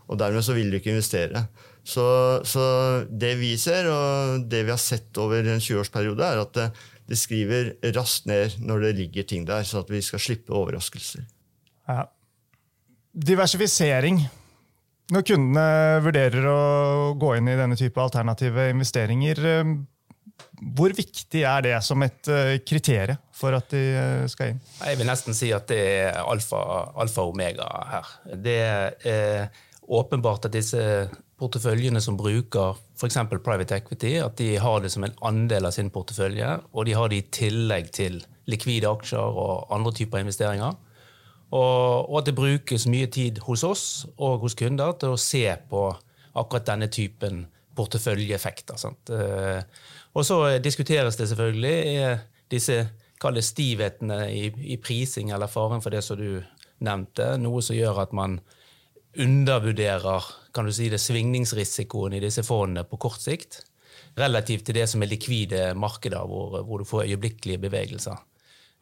Og 0.10 0.20
dermed 0.20 0.44
så 0.46 0.55
vil 0.58 0.72
du 0.72 0.79
ikke 0.79 0.91
investere. 0.94 1.46
Så, 1.86 2.05
så 2.50 2.65
det 3.10 3.36
vi 3.38 3.53
ser, 3.62 3.88
og 3.91 4.48
det 4.50 4.63
vi 4.65 4.74
har 4.74 4.82
sett 4.82 5.15
over 5.22 5.46
en 5.46 5.62
20-årsperiode, 5.62 6.25
er 6.25 6.41
at 6.41 6.53
det, 6.58 6.67
det, 7.12 7.20
skriver 7.22 7.75
raskt 7.96 8.25
ned 8.29 8.58
når 8.65 8.88
det 8.88 8.94
ligger 9.03 9.29
ting 9.29 9.46
der, 9.48 9.65
sånn 9.67 9.86
at 9.86 9.94
vi 9.94 10.01
skal 10.05 10.24
slippe 10.24 10.55
overraskelser. 10.58 11.27
Ja. 11.86 12.08
Diversifisering. 13.15 14.19
Når 15.15 15.24
kundene 15.24 15.65
vurderer 16.03 16.48
å 16.50 16.62
gå 17.19 17.36
inn 17.38 17.48
i 17.48 17.55
denne 17.55 17.77
type 17.79 18.01
alternative 18.01 18.65
investeringer, 18.74 19.39
eh, 19.48 19.69
hvor 20.75 20.91
viktig 20.98 21.43
er 21.48 21.62
det 21.63 21.75
som 21.86 22.03
et 22.03 22.27
eh, 22.27 22.57
kriterium 22.67 23.22
for 23.31 23.55
at 23.55 23.69
de 23.72 23.84
eh, 23.95 24.25
skal 24.31 24.51
inn? 24.51 24.60
Jeg 24.81 25.00
vil 25.00 25.07
nesten 25.07 25.38
si 25.38 25.53
at 25.55 25.69
det 25.72 25.79
er 26.01 26.19
alfa, 26.25 26.60
alfa 27.00 27.24
og 27.24 27.38
omega 27.38 27.69
her. 27.93 28.12
Det 28.36 28.57
er 28.60 29.48
åpenbart 29.86 30.50
at 30.50 30.57
disse 30.57 30.81
porteføljene 31.39 32.01
som 32.03 32.17
bruker 32.19 32.75
f.eks. 32.98 33.19
private 33.43 33.77
equity, 33.77 34.17
at 34.24 34.36
de 34.39 34.55
har 34.60 34.81
det 34.84 34.91
som 34.91 35.05
en 35.07 35.15
andel 35.27 35.69
av 35.69 35.75
sin 35.75 35.91
portefølje, 35.93 36.50
og 36.74 36.88
de 36.88 36.98
har 36.98 37.12
det 37.12 37.22
i 37.22 37.29
tillegg 37.39 37.93
til 37.95 38.19
likvide 38.51 38.89
aksjer 38.91 39.39
og 39.39 39.72
andre 39.74 39.95
typer 39.95 40.24
investeringer. 40.24 40.75
Og, 41.55 42.09
og, 42.09 42.15
at 42.19 42.29
det 42.29 42.35
brukes 42.35 42.88
mye 42.91 43.07
tid 43.12 43.39
hos 43.45 43.63
oss 43.63 43.85
og 44.17 44.43
hos 44.43 44.57
kunder 44.59 44.95
til 45.00 45.13
å 45.15 45.21
se 45.21 45.45
på 45.69 45.88
akkurat 46.35 46.67
denne 46.67 46.89
typen 46.91 47.45
porteføljeeffekter. 47.75 48.81
Eh, 49.15 49.62
og 50.15 50.27
så 50.27 50.39
diskuteres 50.63 51.19
det 51.19 51.29
selvfølgelig 51.31 52.17
disse 52.51 52.79
kall 53.21 53.39
stivhetene 53.43 54.25
i, 54.31 54.50
i, 54.75 54.77
prising 54.81 55.31
eller 55.31 55.51
faren 55.51 55.83
for 55.83 55.95
det 55.95 56.03
som 56.03 56.19
du 56.19 56.43
nevnte, 56.83 57.35
noe 57.39 57.63
som 57.63 57.77
gjør 57.77 58.03
at 58.03 58.15
man 58.15 58.39
undervurderer 59.15 60.27
kan 60.55 60.67
du 60.67 60.74
si 60.75 60.89
det, 60.91 61.00
svingningsrisikoen 61.00 62.17
i 62.17 62.24
disse 62.24 62.43
fondene 62.43 62.83
på 62.88 63.00
kort 63.07 63.24
sikt, 63.24 63.62
relativt 64.19 64.67
til 64.67 64.77
det 64.79 64.88
som 64.91 65.03
er 65.03 65.12
likvide 65.12 65.69
markeder, 65.79 66.27
hvor, 66.27 66.59
hvor 66.67 66.83
du 66.83 66.88
får 66.88 67.07
øyeblikkelige 67.07 67.63
bevegelser. 67.63 68.19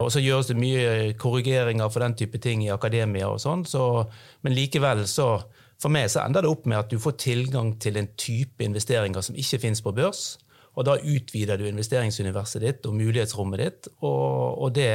Og 0.02 0.10
så 0.10 0.22
gjøres 0.22 0.48
det 0.50 0.58
mye 0.58 1.12
korrigeringer 1.20 1.90
for 1.92 2.02
den 2.02 2.16
type 2.18 2.40
ting 2.42 2.64
i 2.64 2.72
akademia, 2.74 3.28
og 3.30 3.38
sånn, 3.42 3.62
så, 3.68 4.02
men 4.42 4.56
likevel 4.56 5.04
så 5.10 5.36
for 5.80 5.92
meg 5.92 6.08
så 6.10 6.24
ender 6.24 6.44
det 6.44 6.50
opp 6.50 6.66
med 6.70 6.80
at 6.80 6.90
du 6.90 6.98
får 7.02 7.18
tilgang 7.20 7.74
til 7.82 7.98
en 8.00 8.08
type 8.18 8.64
investeringer 8.64 9.24
som 9.26 9.38
ikke 9.38 9.60
finnes 9.66 9.82
på 9.84 9.92
børs. 9.94 10.24
Og 10.74 10.86
da 10.88 10.96
utvider 10.98 11.60
du 11.60 11.68
investeringsuniverset 11.68 12.64
ditt 12.64 12.86
og 12.88 12.96
mulighetsrommet 12.98 13.60
ditt, 13.62 13.90
og, 14.00 14.58
og 14.64 14.72
det, 14.74 14.90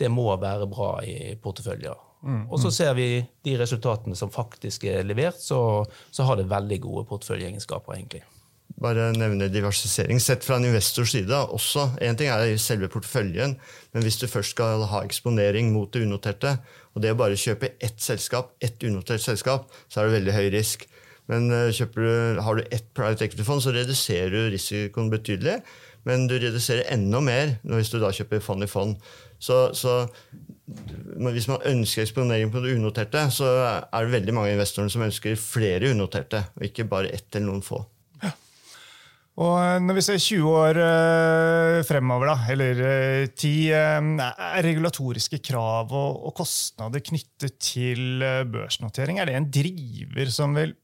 det, 0.00 0.08
må 0.08 0.30
være 0.40 0.68
bra 0.70 0.94
i 1.04 1.34
porteføljer. 1.42 1.98
Mm, 2.24 2.46
og 2.48 2.56
så 2.60 2.70
mm. 2.70 2.76
ser 2.76 2.96
vi 2.96 3.08
de 3.44 3.56
resultatene 3.60 4.16
som 4.16 4.32
faktisk 4.32 4.86
er 4.88 5.04
levert, 5.08 5.40
så, 5.40 5.60
så 6.12 6.28
har 6.28 6.40
det 6.40 6.48
veldig 6.48 6.80
gode 6.86 7.08
porteføljeegenskaper, 7.12 7.98
egentlig 7.98 8.24
bare 8.80 9.10
nevne 9.16 9.48
diversifisering. 9.52 10.20
Sett 10.22 10.44
fra 10.46 10.58
en 10.60 10.68
investors 10.68 11.12
side 11.14 11.36
også. 11.36 11.88
Én 12.04 12.18
ting 12.18 12.30
er 12.32 12.54
selve 12.60 12.88
porteføljen, 12.92 13.56
men 13.92 14.06
hvis 14.06 14.20
du 14.20 14.28
først 14.30 14.54
skal 14.54 14.86
ha 14.90 15.02
eksponering 15.04 15.72
mot 15.74 15.90
det 15.92 16.04
unoterte, 16.06 16.56
og 16.94 17.02
det 17.02 17.12
å 17.14 17.18
bare 17.18 17.38
kjøpe 17.38 17.74
ett 17.82 18.00
selskap, 18.02 18.54
ett 18.60 18.82
unotert 18.86 19.22
selskap, 19.22 19.68
så 19.88 20.00
er 20.00 20.08
det 20.08 20.18
veldig 20.18 20.36
høy 20.38 20.48
risk. 20.54 20.86
Men 21.30 21.50
eh, 21.54 21.70
du, 21.70 22.40
har 22.42 22.58
du 22.58 22.64
ett 22.70 22.88
private 22.94 23.26
equity-fond, 23.26 23.62
så 23.62 23.74
reduserer 23.74 24.32
du 24.34 24.50
risikoen 24.50 25.12
betydelig. 25.12 25.60
Men 26.08 26.24
du 26.30 26.38
reduserer 26.40 26.88
enda 26.94 27.20
mer 27.20 27.58
hvis 27.68 27.92
du 27.92 27.98
da 28.00 28.08
kjøper 28.14 28.40
fond 28.42 28.64
i 28.64 28.70
fond. 28.70 28.96
Så, 29.40 29.70
så 29.76 30.06
hvis 31.30 31.48
man 31.50 31.64
ønsker 31.68 32.06
eksponering 32.06 32.52
på 32.52 32.62
det 32.64 32.74
unoterte, 32.78 33.26
så 33.34 33.50
er 33.82 34.06
det 34.06 34.14
veldig 34.14 34.34
mange 34.36 34.54
investorer 34.56 34.90
som 34.92 35.04
ønsker 35.04 35.38
flere 35.40 35.92
unoterte, 35.92 36.44
og 36.56 36.66
ikke 36.66 36.88
bare 36.88 37.12
ett 37.12 37.28
eller 37.34 37.50
noen 37.50 37.64
få. 37.64 37.82
Og 39.40 39.56
eh, 39.56 39.78
når 39.80 39.96
vi 39.96 40.04
ser 40.04 40.20
20 40.20 40.50
år 40.52 40.78
eh, 40.84 41.78
fremover, 41.88 42.28
da, 42.28 42.36
eller 42.52 42.82
10, 43.30 43.52
eh, 43.72 44.28
er 44.28 44.66
regulatoriske 44.66 45.40
krav 45.48 45.94
og, 45.96 46.28
kostnader 46.36 47.02
knyttet 47.04 47.56
til 47.62 48.22
børsnotering 48.52 49.18
er 49.20 49.30
det 49.30 49.38
en 49.38 49.50
driver 49.52 50.32
som 50.32 50.54
vil 50.56 50.76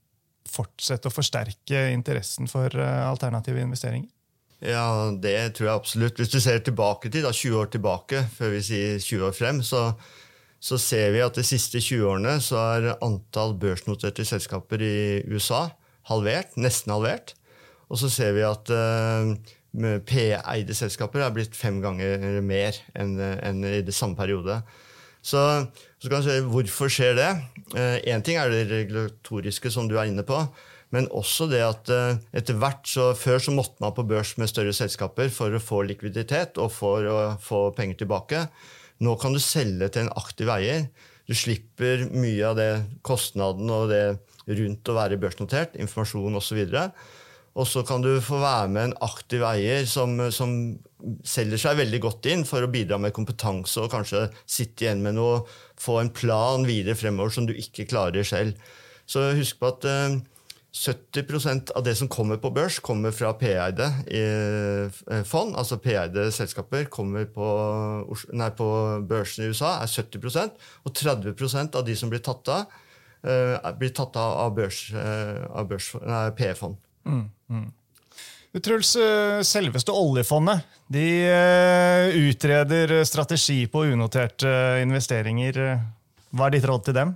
fortsette 0.47 1.11
å 1.11 1.13
forsterke 1.13 1.89
interessen 1.93 2.49
for 2.49 2.73
alternative 2.79 3.61
investeringer? 3.65 4.09
Ja, 4.65 5.13
det 5.13 5.57
tror 5.57 5.69
jeg 5.69 5.75
absolutt. 5.75 6.21
Hvis 6.21 6.33
du 6.33 6.39
ser 6.41 6.63
tilbake 6.65 7.11
til 7.13 7.27
da, 7.27 7.33
20 7.35 7.59
år 7.61 7.73
tilbake, 7.75 8.23
før 8.39 8.55
vi 8.55 8.63
sier 8.65 9.01
20 9.03 9.27
år 9.29 9.35
frem, 9.37 9.59
så, 9.67 9.91
så 10.63 10.79
ser 10.81 11.11
vi 11.13 11.25
at 11.25 11.37
de 11.37 11.45
siste 11.45 11.83
20 11.83 12.07
årene 12.09 12.39
så 12.45 12.63
er 12.79 12.95
antall 13.05 13.57
børsnoterte 13.61 14.25
selskaper 14.25 14.85
i 14.87 14.97
USA 15.29 15.67
halvert, 16.09 16.57
nesten 16.57 16.95
halvert. 16.95 17.35
Og 17.91 18.01
så 18.01 18.11
ser 18.13 18.35
vi 18.37 18.45
at 18.47 18.71
uh, 18.73 19.35
P-eide 20.07 20.75
selskaper 20.77 21.23
er 21.23 21.35
blitt 21.35 21.57
fem 21.57 21.83
ganger 21.85 22.41
mer 22.45 22.79
enn, 22.97 23.17
enn 23.21 23.65
i 23.69 23.83
det 23.87 23.95
samme 23.95 24.19
periode. 24.19 24.61
Så, 25.27 25.43
så 25.99 26.09
kan 26.09 26.23
du 26.23 26.29
se 26.29 26.39
Hvorfor 26.47 26.91
skjer 26.93 27.17
det? 27.19 27.31
Én 28.07 28.23
ting 28.25 28.39
er 28.39 28.53
det 28.53 28.69
regulatoriske, 28.71 29.73
som 29.75 29.89
du 29.91 29.97
er 29.99 30.07
inne 30.07 30.25
på. 30.27 30.39
Men 30.95 31.09
også 31.11 31.49
det 31.51 31.65
at 31.67 31.91
etter 32.31 32.59
hvert 32.63 32.87
så 32.87 33.09
Før 33.19 33.43
så 33.43 33.55
måtte 33.55 33.83
man 33.83 33.95
på 33.97 34.07
børs 34.07 34.37
med 34.39 34.49
større 34.53 34.75
selskaper 34.77 35.33
for 35.35 35.51
å 35.51 35.63
få 35.63 35.83
likviditet 35.89 36.61
og 36.63 36.71
for 36.73 37.11
å 37.11 37.19
få 37.43 37.67
penger 37.77 38.05
tilbake. 38.05 38.45
Nå 39.03 39.17
kan 39.21 39.35
du 39.35 39.43
selge 39.43 39.91
til 39.93 40.07
en 40.07 40.15
aktiv 40.17 40.49
eier. 40.55 40.87
Du 41.27 41.35
slipper 41.35 42.07
mye 42.15 42.47
av 42.47 42.57
det 42.57 42.71
kostnaden 43.05 43.69
og 43.73 43.91
det 43.91 44.05
rundt 44.47 44.89
å 44.89 44.95
være 44.97 45.19
børsnotert, 45.21 45.75
informasjon 45.75 46.39
osv. 46.39 46.63
Og 46.63 46.71
så 46.71 46.93
kan 47.89 48.03
du 48.05 48.21
få 48.21 48.41
være 48.43 48.69
med 48.69 48.85
en 48.85 48.97
aktiv 49.01 49.45
eier 49.49 49.87
som, 49.89 50.19
som, 50.31 50.77
selger 51.25 51.61
seg 51.61 51.77
veldig 51.79 52.01
godt 52.03 52.27
inn 52.33 52.45
for 52.49 52.65
å 52.65 52.71
bidra 52.73 52.97
med 52.99 53.15
kompetanse 53.15 53.79
og 53.81 53.93
kanskje 53.93 54.27
sitte 54.49 54.85
igjen 54.85 55.05
med 55.05 55.15
noe, 55.17 55.43
få 55.79 56.01
en 56.01 56.11
plan 56.11 56.65
videre 56.67 56.97
fremover 56.99 57.31
som 57.33 57.47
du 57.47 57.53
ikke 57.55 57.87
klarer 57.89 58.27
selv. 58.27 58.57
Så 59.07 59.23
husk 59.37 59.61
på 59.61 59.71
at 59.71 59.87
eh, 59.87 60.17
70% 60.77 61.71
av 61.77 61.85
det 61.87 61.95
som 61.97 62.09
kommer 62.09 62.37
på 62.37 62.51
børs, 62.53 62.79
kommer 62.85 63.15
fra 63.17 63.33
P-eide 63.39 63.87
eh, 64.13 65.23
fond. 65.25 65.55
Altså 65.57 65.79
P-eide 65.81 66.29
selskaper 66.35 66.89
kommer 66.93 67.25
på, 67.33 67.47
nei, 68.37 68.51
på 68.57 68.69
børsen 69.09 69.47
i 69.47 69.53
USA, 69.53 69.79
er 69.81 69.89
70% 69.89 70.67
Og 70.85 70.93
30% 70.93 71.79
av 71.81 71.87
de 71.87 71.97
som 71.97 72.13
blir 72.13 72.21
tatt 72.25 72.51
av, 72.53 72.77
eh, 73.25 73.71
blir 73.81 73.95
tatt 73.97 74.19
av 74.21 74.37
av, 74.43 74.53
børs, 74.59 74.83
eh, 74.93 75.63
børs, 75.71 75.95
P-fond. 76.37 76.77
Mm, 77.07 77.27
mm. 77.51 77.67
Truls, 78.65 78.95
eh, 78.97 79.43
selveste 79.45 79.93
oljefondet 79.93 80.65
de 80.93 81.05
eh, 81.29 82.17
utreder 82.29 83.05
strategi 83.05 83.67
på 83.69 83.85
unoterte 83.93 84.49
investeringer. 84.83 85.61
Hva 86.37 86.49
er 86.49 86.57
ditt 86.57 86.69
råd 86.69 86.87
til 86.89 86.97
dem? 86.97 87.15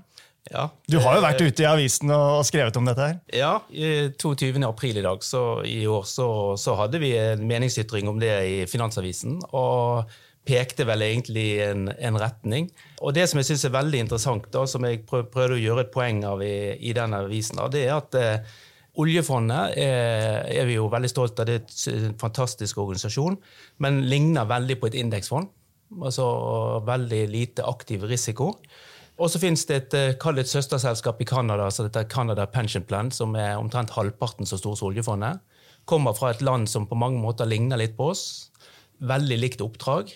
Ja, 0.51 0.65
du 0.89 0.97
har 1.05 1.19
jo 1.19 1.23
vært 1.23 1.43
ute 1.45 1.63
i 1.63 1.69
avisen 1.69 2.11
og 2.15 2.41
skrevet 2.49 2.77
om 2.81 2.89
dette. 2.89 3.07
her. 3.07 3.19
Ja, 3.37 3.53
22. 4.19 4.57
april 4.67 4.99
i 4.99 5.05
dag 5.05 5.23
så, 5.23 5.61
i 5.69 5.85
år 5.87 6.09
så, 6.09 6.57
så, 6.59 6.75
hadde 6.81 6.99
vi 7.03 7.13
en 7.19 7.45
meningsytring 7.47 8.09
om 8.11 8.19
det 8.19 8.33
i 8.49 8.59
Finansavisen. 8.71 9.39
og 9.53 10.11
pekte 10.51 10.87
vel 10.89 11.05
egentlig 11.05 11.61
en, 11.63 11.85
en 11.93 12.19
retning. 12.19 12.71
Og 13.05 13.15
Det 13.15 13.29
som 13.29 13.39
jeg 13.39 13.51
syns 13.51 13.67
er 13.69 13.77
veldig 13.77 14.01
interessant, 14.07 14.49
da, 14.51 14.65
som 14.67 14.85
jeg 14.89 15.05
prøvde 15.07 15.55
å 15.55 15.61
gjøre 15.61 15.85
et 15.85 15.93
poeng 15.95 16.25
av 16.27 16.43
i, 16.43 16.75
i 16.81 16.95
denne 16.97 17.21
avisen, 17.27 17.61
da, 17.61 17.69
det 17.71 17.85
er 17.87 17.93
at 17.99 18.17
eh, 18.19 18.57
Oljefondet 19.01 19.79
er, 19.81 20.45
er, 20.51 20.67
vi 20.69 20.77
jo 20.77 20.91
veldig 20.93 21.11
stolt 21.11 21.41
av. 21.41 21.49
Det 21.49 21.57
er 21.61 21.97
en 22.11 22.19
fantastisk 22.21 22.81
organisasjon, 22.83 23.39
men 23.85 24.05
ligner 24.11 24.49
veldig 24.51 24.77
på 24.81 24.91
et 24.91 24.99
indeksfond. 25.01 25.49
Altså 26.05 26.27
veldig 26.87 27.25
lite 27.31 27.67
aktiv 27.67 28.05
risiko. 28.11 28.53
Og 29.21 29.29
så 29.29 29.41
finnes 29.43 29.67
det 29.69 29.77
et, 29.77 29.95
eh, 29.99 30.39
et 30.41 30.49
søsterselskap 30.49 31.21
i 31.21 31.29
Canada, 31.29 31.67
altså 31.67 31.85
dette 31.85 32.01
er 32.01 32.09
Canada 32.09 32.47
Pension 32.47 32.83
Plan, 32.83 33.11
som 33.11 33.35
er 33.37 33.59
omtrent 33.59 33.91
halvparten 33.91 34.49
så 34.49 34.57
stor 34.57 34.77
som 34.77 34.89
oljefondet. 34.89 35.41
Kommer 35.85 36.15
fra 36.17 36.31
et 36.31 36.41
land 36.43 36.69
som 36.69 36.87
på 36.87 36.97
mange 36.97 37.21
måter 37.21 37.47
ligner 37.47 37.77
litt 37.77 37.97
på 37.97 38.11
oss. 38.15 38.51
Veldig 39.01 39.39
likt 39.39 39.61
oppdrag. 39.61 40.13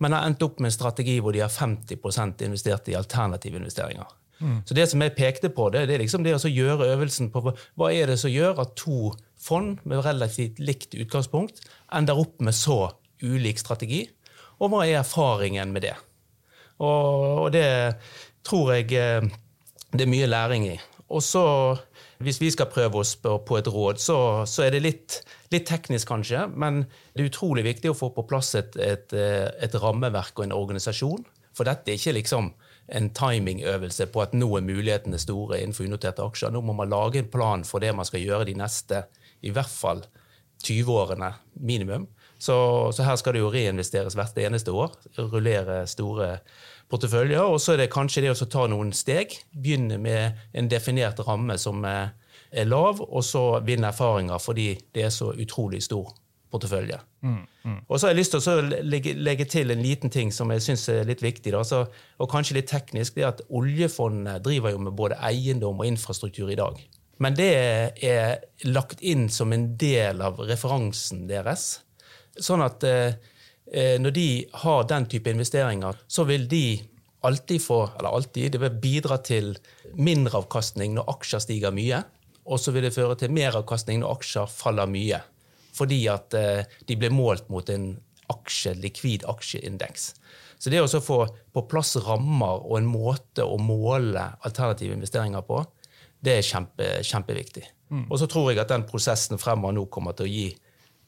Men 0.00 0.12
har 0.12 0.26
endt 0.26 0.42
opp 0.42 0.58
med 0.58 0.70
en 0.70 0.78
strategi 0.78 1.20
hvor 1.20 1.32
de 1.32 1.42
har 1.44 1.52
50% 1.52 2.42
investert 2.42 2.88
i 2.88 2.96
alternative 2.96 3.60
investeringer. 3.60 4.06
Mm. 4.40 4.60
Så 4.64 4.76
det 4.76 4.86
som 4.90 5.02
jeg 5.04 5.16
pekte 5.16 5.50
på, 5.52 5.68
det, 5.72 5.84
det 5.88 5.96
er 5.96 6.04
liksom 6.04 6.24
det 6.24 6.36
å 6.36 6.50
gjøre 6.50 6.88
øvelsen 6.94 7.28
på 7.32 7.42
hva 7.44 7.90
er 7.92 8.08
det 8.10 8.16
som 8.22 8.32
gjør 8.32 8.62
at 8.64 8.72
to 8.80 9.12
fond 9.40 9.80
med 9.88 10.04
relativt 10.04 10.60
likt 10.60 10.96
utgangspunkt 10.96 11.62
ender 11.96 12.18
opp 12.20 12.40
med 12.44 12.56
så 12.56 12.90
ulik 13.20 13.60
strategi, 13.60 14.06
og 14.60 14.72
hva 14.72 14.84
er 14.86 15.00
erfaringen 15.00 15.72
med 15.74 15.84
det? 15.88 15.96
Og, 16.80 17.44
og 17.44 17.48
det 17.52 17.68
tror 18.46 18.72
jeg 18.76 18.92
eh, 18.96 19.28
det 19.92 20.06
er 20.06 20.10
mye 20.10 20.28
læring 20.30 20.68
i. 20.70 20.78
Og 21.10 21.22
så, 21.24 21.42
hvis 22.22 22.38
vi 22.40 22.52
skal 22.54 22.70
prøve 22.70 23.02
oss 23.02 23.16
på, 23.18 23.56
et 23.58 23.68
råd, 23.68 23.98
så, 23.98 24.16
så 24.46 24.66
er 24.66 24.76
det 24.76 24.82
litt, 24.84 25.18
litt, 25.50 25.66
teknisk 25.68 26.08
kanskje, 26.12 26.44
men 26.54 26.84
det 26.86 27.24
er 27.24 27.30
utrolig 27.32 27.64
viktig 27.66 27.90
å 27.90 27.98
få 27.98 28.12
på 28.14 28.26
plass 28.30 28.54
et, 28.60 28.78
et, 28.78 29.12
eh, 29.16 29.48
et 29.60 29.74
rammeverk 29.82 30.38
og 30.38 30.46
en 30.46 30.56
organisasjon. 30.56 31.24
For 31.56 31.66
dette 31.66 31.90
er 31.90 31.98
ikke 31.98 32.14
liksom 32.20 32.52
en 32.90 33.10
timingøvelse 33.14 34.06
på 34.12 34.22
at 34.24 34.34
nå 34.36 34.48
er 34.58 34.66
mulighetene 34.66 35.18
store 35.20 35.60
innenfor 35.60 35.86
unoterte 35.86 36.24
aksjer. 36.24 36.52
Nå 36.54 36.62
må 36.64 36.74
man 36.76 36.90
lage 36.92 37.22
en 37.22 37.30
plan 37.30 37.64
for 37.66 37.82
det 37.82 37.92
man 37.96 38.08
skal 38.08 38.24
gjøre 38.24 38.48
de 38.48 38.56
neste 38.58 39.04
i 39.46 39.52
hvert 39.54 39.70
fall 39.70 40.04
20 40.64 40.90
årene 40.92 41.32
minimum. 41.54 42.08
Så, 42.40 42.56
så 42.96 43.04
her 43.04 43.16
skal 43.20 43.36
det 43.36 43.42
jo 43.42 43.52
reinvesteres 43.52 44.16
hvert 44.16 44.38
eneste 44.40 44.72
år. 44.72 44.94
Rullere 45.18 45.82
store 45.88 46.38
porteføljer. 46.92 47.42
Og 47.44 47.60
så 47.60 47.74
er 47.74 47.84
det 47.84 47.92
kanskje 47.92 48.24
det 48.24 48.32
å 48.34 48.48
ta 48.48 48.66
noen 48.68 48.92
steg. 48.96 49.36
Begynne 49.52 50.00
med 50.00 50.40
en 50.56 50.70
definert 50.72 51.20
ramme 51.26 51.56
som 51.60 51.84
er 51.84 52.66
lav, 52.66 53.00
og 53.04 53.22
så 53.24 53.44
vinne 53.64 53.92
erfaringer 53.92 54.40
fordi 54.42 54.72
det 54.94 55.06
er 55.06 55.14
så 55.14 55.30
utrolig 55.36 55.84
stor 55.86 56.10
portefølje. 56.50 56.98
Mm, 57.22 57.40
mm. 57.64 57.78
Og 57.86 57.98
så 57.98 58.06
har 58.06 58.14
jeg 58.14 58.20
lyst 58.20 58.34
til 58.34 58.50
å 58.50 58.84
legge, 58.86 59.14
legge, 59.18 59.46
til 59.50 59.72
en 59.72 59.82
liten 59.82 60.12
ting 60.12 60.32
som 60.34 60.50
jeg 60.52 60.64
syns 60.64 60.88
er 60.92 61.08
litt 61.08 61.22
viktig, 61.22 61.52
da, 61.54 61.62
så, 61.66 61.84
og 62.18 62.30
kanskje 62.30 62.58
litt 62.58 62.70
teknisk. 62.70 63.14
det 63.16 63.24
er 63.24 63.32
at 63.32 63.42
Oljefondet 63.48 64.42
driver 64.44 64.74
jo 64.74 64.82
med 64.86 64.96
både 64.98 65.20
eiendom 65.26 65.82
og 65.82 65.88
infrastruktur 65.88 66.50
i 66.50 66.58
dag. 66.58 66.80
Men 67.20 67.36
det 67.36 67.50
er 68.06 68.38
lagt 68.64 69.02
inn 69.04 69.28
som 69.28 69.52
en 69.52 69.74
del 69.78 70.22
av 70.24 70.40
referansen 70.48 71.26
deres. 71.28 71.82
Sånn 72.40 72.64
at 72.64 72.84
eh, 72.88 73.18
eh 73.70 73.98
når 74.00 74.14
de 74.16 74.28
har 74.64 74.86
den 74.88 75.06
type 75.06 75.30
investeringer, 75.30 75.98
så 76.08 76.24
vil 76.24 76.48
de 76.48 76.80
alltid 77.20 77.62
få, 77.62 77.82
eller 77.98 78.08
alltid, 78.08 78.52
det 78.52 78.60
vil 78.62 78.80
bidra 78.80 79.18
til 79.18 79.52
mindre 79.94 80.40
avkastning 80.40 80.94
når 80.96 81.12
aksjer 81.12 81.44
stiger 81.44 81.74
mye. 81.76 82.00
Og 82.50 82.58
så 82.58 82.72
vil 82.72 82.88
det 82.88 82.96
føre 82.96 83.18
til 83.20 83.30
meravkastning 83.36 84.00
når 84.00 84.16
aksjer 84.16 84.48
faller 84.48 84.88
mye 84.88 85.20
fordi 85.76 86.04
at 86.12 86.36
eh, 86.38 86.78
de 86.88 86.96
ble 86.98 87.12
målt 87.14 87.50
mot 87.52 87.68
en 87.72 87.92
aksje, 88.30 88.76
likvid 88.78 89.26
aksjeindeks. 89.28 90.12
Så 90.60 90.70
det 90.70 90.82
å 90.82 91.02
få 91.02 91.22
på 91.54 91.64
plass 91.70 91.96
rammer 92.04 92.66
og 92.66 92.76
en 92.78 92.88
måte 92.90 93.46
å 93.46 93.56
måle 93.58 94.26
alternative 94.46 94.94
investeringer 94.94 95.44
på, 95.46 95.62
det 96.20 96.36
er 96.36 96.44
kjempe, 96.44 96.88
kjempeviktig. 97.06 97.64
Mm. 97.90 98.04
Og 98.10 98.18
så 98.20 98.28
tror 98.30 98.50
jeg 98.50 98.60
at 98.60 98.70
den 98.70 98.84
prosessen 98.86 99.40
fremover 99.40 99.74
nå 99.74 99.86
kommer 99.92 100.14
til 100.16 100.28
å 100.28 100.30
gi 100.30 100.50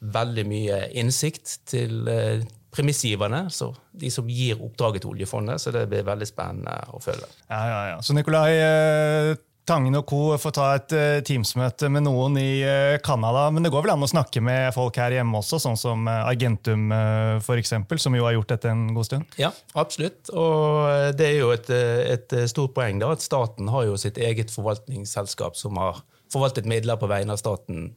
veldig 0.03 0.45
mye 0.49 0.79
innsikt 0.99 1.61
til 1.69 2.09
eh, 2.11 2.43
premissgiverne, 2.73 3.45
så 3.53 3.69
de 3.93 4.11
som 4.11 4.29
gir 4.33 4.61
oppdraget 4.65 5.05
til 5.05 5.13
oljefondet. 5.13 5.61
Så 5.63 5.71
det 5.75 5.85
blir 5.91 6.07
veldig 6.07 6.27
spennende 6.27 6.75
å 6.97 7.01
følge. 7.03 7.29
Ja, 7.51 7.61
ja, 7.69 7.81
ja. 7.93 7.99
Så 8.03 8.17
Nikolai, 8.17 8.49
eh, 8.57 9.35
Tangen 9.65 9.95
og 9.95 10.07
co. 10.11 10.21
får 10.43 10.55
ta 10.57 10.65
et 10.75 10.93
uh, 10.97 11.21
Teams-møte 11.23 11.87
med 11.93 12.03
noen 12.03 12.35
i 12.41 12.65
uh. 12.67 13.51
Men 13.55 13.63
det 13.63 13.71
går 13.71 13.85
vel 13.85 13.93
an 13.95 14.03
å 14.03 14.11
snakke 14.11 14.43
med 14.43 14.73
folk 14.75 14.97
her 14.99 15.15
hjemme 15.15 15.39
også, 15.39 15.61
sånn 15.63 15.79
som 15.79 16.09
uh, 16.11 16.27
Argentum 16.27 16.91
uh, 16.91 17.53
eksempel, 17.55 18.01
som 18.03 18.17
jo 18.19 18.27
har 18.27 18.35
gjort 18.35 18.57
dette 18.57 18.73
en 18.73 18.89
god 18.97 19.07
stund? 19.07 19.37
Ja, 19.39 19.53
absolutt. 19.79 20.33
Og 20.35 21.15
det 21.15 21.29
er 21.29 21.39
jo 21.39 21.53
et, 21.55 21.71
et 21.71 22.35
stort 22.51 22.75
poeng 22.75 22.99
da, 22.99 23.13
at 23.15 23.23
staten 23.23 23.71
har 23.71 23.87
jo 23.87 24.01
sitt 24.01 24.19
eget 24.19 24.51
forvaltningsselskap 24.51 25.55
som 25.59 25.79
har 25.79 26.03
forvaltet 26.33 26.67
midler 26.67 26.99
på 26.99 27.11
vegne 27.11 27.37
av 27.37 27.39
staten 27.39 27.93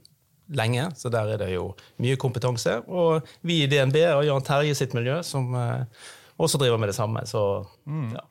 lenge. 0.53 0.91
Så 0.99 1.09
der 1.09 1.33
er 1.33 1.41
det 1.41 1.49
jo 1.55 1.71
mye 2.03 2.19
kompetanse. 2.21 2.77
Og 2.85 3.25
vi 3.41 3.63
i 3.63 3.71
DNB 3.71 3.97
og 4.11 4.27
Jan 4.27 4.45
Terje 4.45 4.77
sitt 4.77 4.93
miljø 4.93 5.23
som 5.25 5.49
også 6.41 6.59
driver 6.59 6.79
med 6.81 6.91
det 6.91 6.97
samme. 6.97 7.23
Så, 7.29 7.41
mm. 7.87 8.11
ja. 8.15 8.23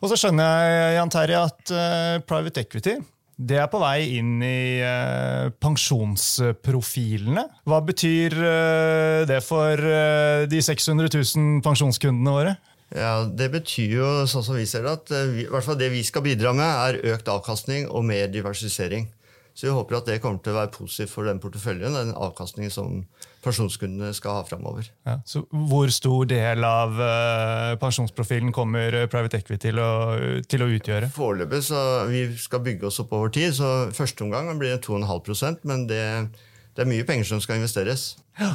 Og 0.00 0.10
så 0.10 0.18
skjønner 0.18 0.62
jeg 0.66 0.94
Jan 0.96 1.12
Terje, 1.14 1.42
at 1.50 1.74
uh, 1.74 2.22
private 2.28 2.66
equity 2.66 2.98
det 3.42 3.56
er 3.58 3.66
på 3.66 3.78
vei 3.80 4.18
inn 4.20 4.42
i 4.44 4.78
uh, 4.84 5.48
pensjonsprofilene. 5.62 7.42
Hva 7.66 7.80
betyr 7.82 8.36
uh, 8.38 9.22
det 9.26 9.40
for 9.42 9.80
de 10.52 10.60
600 10.62 11.10
000 11.16 11.64
pensjonskundene 11.64 12.36
våre? 12.36 12.52
Ja, 12.92 13.24
Det 13.24 13.48
betyr 13.54 13.96
jo, 13.96 14.08
sånn 14.28 14.44
som 14.44 14.58
vi 14.58 14.66
ser 14.68 14.84
det, 14.84 14.92
at 14.92 15.12
vi, 15.32 15.46
i 15.46 15.50
hvert 15.50 15.64
fall 15.64 15.78
det 15.80 15.88
vi 15.94 16.04
skal 16.04 16.26
bidra 16.26 16.52
med, 16.52 16.68
er 16.68 17.14
økt 17.14 17.30
avkastning 17.32 17.88
og 17.88 18.04
mer 18.04 18.28
diversifisering. 18.30 19.08
Så 19.54 19.66
vi 19.68 19.74
håper 19.76 19.98
at 19.98 20.08
det 20.08 20.20
kommer 20.22 20.40
til 20.40 20.54
å 20.54 20.60
være 20.62 20.72
positivt 20.72 21.12
for 21.12 21.28
den 21.28 21.40
porteføljen, 21.42 21.96
den 21.96 22.14
avkastningen 22.16 22.72
som 22.72 23.02
pensjonskundene 23.44 24.12
skal 24.16 24.38
ha 24.38 24.44
framover. 24.48 24.88
Ja, 25.04 25.18
så 25.28 25.42
hvor 25.50 25.90
stor 25.92 26.28
del 26.30 26.64
av 26.64 26.96
uh, 26.96 27.74
pensjonsprofilen 27.82 28.54
kommer 28.54 28.94
eh, 28.96 29.08
private 29.12 29.42
equity 29.42 29.68
til 29.68 29.82
å, 29.82 29.90
til 30.48 30.64
å 30.64 30.70
utgjøre? 30.72 31.10
Foreløpig 31.12 31.62
så 31.68 31.82
vi 32.08 32.24
skal 32.40 32.62
bygge 32.64 32.88
oss 32.88 33.02
opp 33.02 33.12
over 33.18 33.32
tid, 33.34 33.52
så 33.58 33.90
første 33.94 34.24
omgang 34.24 34.48
blir 34.56 34.76
det 34.76 34.84
2,5% 34.86 35.66
men 35.68 35.84
det, 35.90 36.04
det, 36.72 36.84
er 36.84 36.92
mye 36.94 37.08
penger 37.08 37.34
som 37.34 37.42
skal 37.42 37.60
investeres. 37.60 38.14
Ja. 38.40 38.54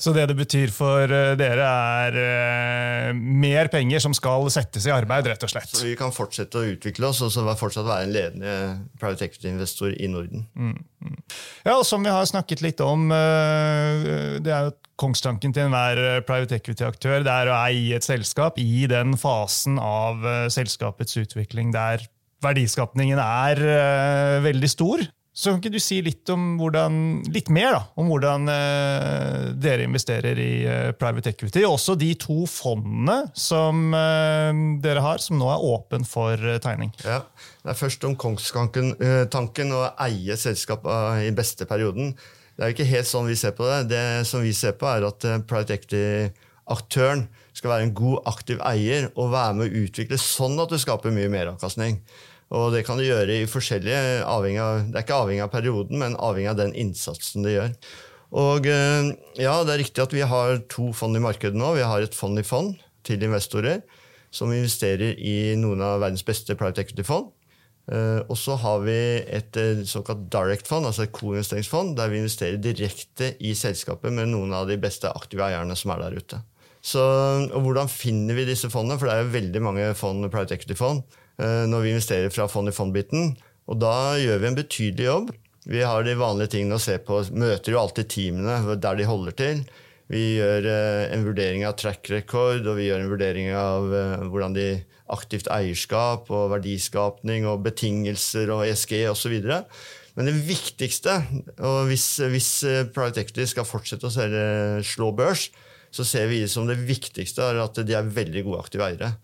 Så 0.00 0.14
det 0.16 0.24
det 0.30 0.36
betyr 0.38 0.70
for 0.72 1.12
eh, 1.12 1.34
dere, 1.38 1.66
er 1.66 2.16
uh, 2.16 3.16
mer 3.16 3.68
penger 3.72 4.00
som 4.00 4.14
skal 4.16 4.48
settes 4.52 4.86
i 4.88 4.94
arbeid, 4.94 5.28
rett 5.28 5.44
og 5.44 5.52
slett? 5.52 5.68
Så 5.76 5.84
vi 5.84 5.96
kan 5.98 6.14
fortsette 6.14 6.56
å 6.56 6.68
utvikle 6.72 7.10
oss 7.10 7.20
og 7.26 7.32
så 7.34 7.44
fortsatt 7.44 7.84
være 7.84 8.06
en 8.06 8.14
ledende 8.14 8.54
private 9.00 9.28
equity-investor 9.28 9.92
i 9.92 10.08
Norden. 10.08 10.46
Mm, 10.56 10.78
mm. 11.04 11.18
Ja, 11.66 11.76
og 11.76 11.84
Som 11.88 12.06
vi 12.06 12.14
har 12.14 12.24
snakket 12.28 12.64
litt 12.64 12.80
om, 12.84 13.10
uh, 13.12 14.40
det 14.40 14.54
er 14.54 14.70
jo 14.70 14.76
kongstanken 15.00 15.52
til 15.56 15.68
enhver 15.68 16.24
private 16.28 16.56
equity-aktør 16.60 17.22
det 17.24 17.32
er 17.32 17.52
å 17.52 17.60
eie 17.66 17.96
et 17.96 18.04
selskap 18.04 18.58
i 18.60 18.86
den 18.88 19.16
fasen 19.20 19.78
av 19.80 20.24
selskapets 20.52 21.16
utvikling 21.16 21.72
der 21.72 22.04
verdiskapningen 22.44 23.20
er 23.20 23.62
veldig 24.44 24.68
stor. 24.68 25.04
Så 25.40 25.48
kan 25.54 25.60
ikke 25.62 25.72
du 25.72 25.80
si 25.80 26.02
litt, 26.04 26.28
hvordan, 26.28 26.96
litt 27.32 27.48
mer 27.48 27.70
da, 27.72 27.78
om 27.96 28.10
hvordan 28.12 28.44
eh, 28.52 29.44
dere 29.56 29.86
investerer 29.86 30.36
i 30.36 30.50
eh, 30.68 30.90
private 31.00 31.32
equity? 31.32 31.62
og 31.64 31.78
Også 31.78 31.94
de 31.96 32.10
to 32.20 32.42
fondene 32.50 33.22
som 33.32 33.94
eh, 33.96 34.50
dere 34.84 35.00
har, 35.06 35.22
som 35.24 35.40
nå 35.40 35.48
er 35.48 35.64
åpen 35.70 36.04
for 36.04 36.36
eh, 36.36 36.60
tegning. 36.60 36.92
Ja, 37.06 37.22
Det 37.64 37.72
er 37.72 37.80
først 37.80 38.04
om 38.04 38.18
kongstanken 38.20 38.92
eh, 39.00 39.72
å 39.80 39.82
eie 40.04 40.36
selskapet 40.36 41.24
i 41.24 41.32
beste 41.32 41.64
perioden. 41.70 42.12
Det 42.52 42.66
er 42.66 42.74
jo 42.74 42.76
ikke 42.76 42.90
helt 42.92 43.08
sånn 43.08 43.30
vi 43.32 43.40
ser 43.40 43.56
på 43.56 43.64
det. 43.64 43.78
Det 43.94 44.06
som 44.28 44.44
vi 44.44 44.52
ser 44.52 44.76
på, 44.76 44.92
er 44.92 45.08
at 45.08 45.24
eh, 45.24 45.40
private 45.40 45.78
equity-aktøren 45.78 47.30
skal 47.56 47.78
være 47.78 47.88
en 47.88 47.96
god, 47.96 48.20
aktiv 48.28 48.60
eier 48.68 49.08
og 49.14 49.32
være 49.32 49.56
med 49.56 49.70
å 49.70 49.86
utvikle 49.86 50.20
sånn 50.20 50.60
at 50.60 50.68
du 50.68 50.76
skaper 50.76 51.16
mye 51.16 51.32
meravkastning. 51.32 52.02
Og 52.50 52.72
det 52.74 52.82
kan 52.86 52.98
du 52.98 53.06
gjøre 53.06 53.42
i 53.42 53.48
forskjellige 53.50 54.24
avhengig 54.26 54.60
av, 54.62 54.86
Det 54.90 54.98
er 54.98 55.04
ikke 55.06 55.20
avhengig 55.22 55.44
av 55.44 55.52
perioden, 55.52 55.98
men 56.02 56.18
avhengig 56.18 56.50
av 56.50 56.58
den 56.58 56.74
innsatsen 56.74 57.46
du 57.46 57.52
gjør. 57.52 57.74
Og 58.30 58.66
eh, 58.66 59.10
ja, 59.42 59.54
det 59.66 59.74
er 59.74 59.82
riktig 59.82 60.02
at 60.02 60.14
vi 60.14 60.26
har 60.26 60.62
to 60.70 60.90
fond 60.94 61.18
i 61.18 61.22
markedet 61.22 61.58
nå. 61.58 61.74
Vi 61.78 61.86
har 61.86 62.02
et 62.02 62.14
fond 62.14 62.38
i 62.38 62.46
fond 62.46 62.74
til 63.06 63.22
investorer 63.26 63.82
som 64.30 64.52
investerer 64.54 65.18
i 65.18 65.56
noen 65.58 65.82
av 65.82 66.00
verdens 66.02 66.26
beste 66.26 66.54
private 66.58 66.84
equity-fond. 66.84 67.30
Eh, 67.90 68.20
og 68.30 68.36
så 68.38 68.54
har 68.60 68.84
vi 68.84 68.98
et 69.26 69.56
eh, 69.58 69.82
såkalt 69.88 70.28
direct 70.30 70.70
fond, 70.70 70.86
altså 70.86 71.06
et 71.06 71.14
koinvesteringsfond, 71.16 71.96
der 71.98 72.12
vi 72.12 72.20
investerer 72.22 72.60
direkte 72.62 73.32
i 73.42 73.54
selskapet 73.58 74.14
med 74.14 74.30
noen 74.30 74.54
av 74.54 74.70
de 74.70 74.78
beste 74.78 75.10
aktive 75.10 75.48
eierne 75.48 75.78
som 75.78 75.94
er 75.94 76.04
der 76.04 76.18
ute. 76.20 76.42
Så, 76.80 77.02
og 77.50 77.58
Hvordan 77.64 77.90
finner 77.92 78.38
vi 78.38 78.46
disse 78.48 78.70
fondene? 78.72 78.96
For 79.00 79.10
det 79.10 79.16
er 79.16 79.26
jo 79.26 79.34
veldig 79.34 79.62
mange 79.64 79.90
fond, 79.98 80.22
private 80.30 80.56
equity-fond. 80.56 81.02
Eh, 81.40 81.66
når 81.70 81.84
vi 81.84 81.92
investerer 81.94 82.32
fra 82.32 82.48
fond-i-fond-biten. 82.50 83.34
Og 83.70 83.78
da 83.80 84.18
gjør 84.20 84.42
vi 84.42 84.48
en 84.50 84.58
betydelig 84.58 85.06
jobb. 85.06 85.30
Vi 85.70 85.84
har 85.84 86.04
de 86.04 86.16
vanlige 86.18 86.56
tingene 86.56 86.76
å 86.76 86.82
se 86.82 86.98
på. 87.04 87.22
Møter 87.32 87.74
jo 87.74 87.80
alltid 87.80 88.10
teamene 88.12 88.76
der 88.80 88.98
de 88.98 89.06
holder 89.08 89.36
til. 89.38 89.62
Vi 90.10 90.24
gjør 90.40 90.66
eh, 90.68 91.04
en 91.14 91.24
vurdering 91.24 91.64
av 91.68 91.78
track 91.80 92.10
record, 92.12 92.66
og 92.66 92.76
vi 92.80 92.88
gjør 92.90 93.04
en 93.04 93.12
vurdering 93.12 93.52
av 93.56 93.94
eh, 93.94 94.26
hvordan 94.26 94.58
de 94.58 94.68
aktivt 95.10 95.48
eierskap 95.50 96.28
og 96.30 96.52
verdiskapning 96.52 97.46
og 97.50 97.64
betingelser 97.64 98.50
og 98.54 98.66
ESG 98.66 98.94
osv. 99.10 99.40
Men 100.18 100.28
det 100.28 100.36
viktigste, 100.44 101.16
og 101.62 101.88
hvis, 101.88 102.06
hvis 102.30 102.50
Private 102.94 103.24
Equity 103.24 103.46
skal 103.50 103.66
fortsette 103.66 104.06
å 104.06 104.82
slå 104.86 105.10
børs, 105.16 105.48
så 105.90 106.06
ser 106.06 106.28
vi 106.30 106.42
det 106.44 106.50
som 106.52 106.68
det 106.68 106.78
viktigste 106.86 107.42
er 107.42 107.62
at 107.64 107.78
de 107.86 107.96
er 107.96 108.12
veldig 108.18 108.44
gode 108.46 108.62
aktive 108.66 108.86
eiere. 108.86 109.14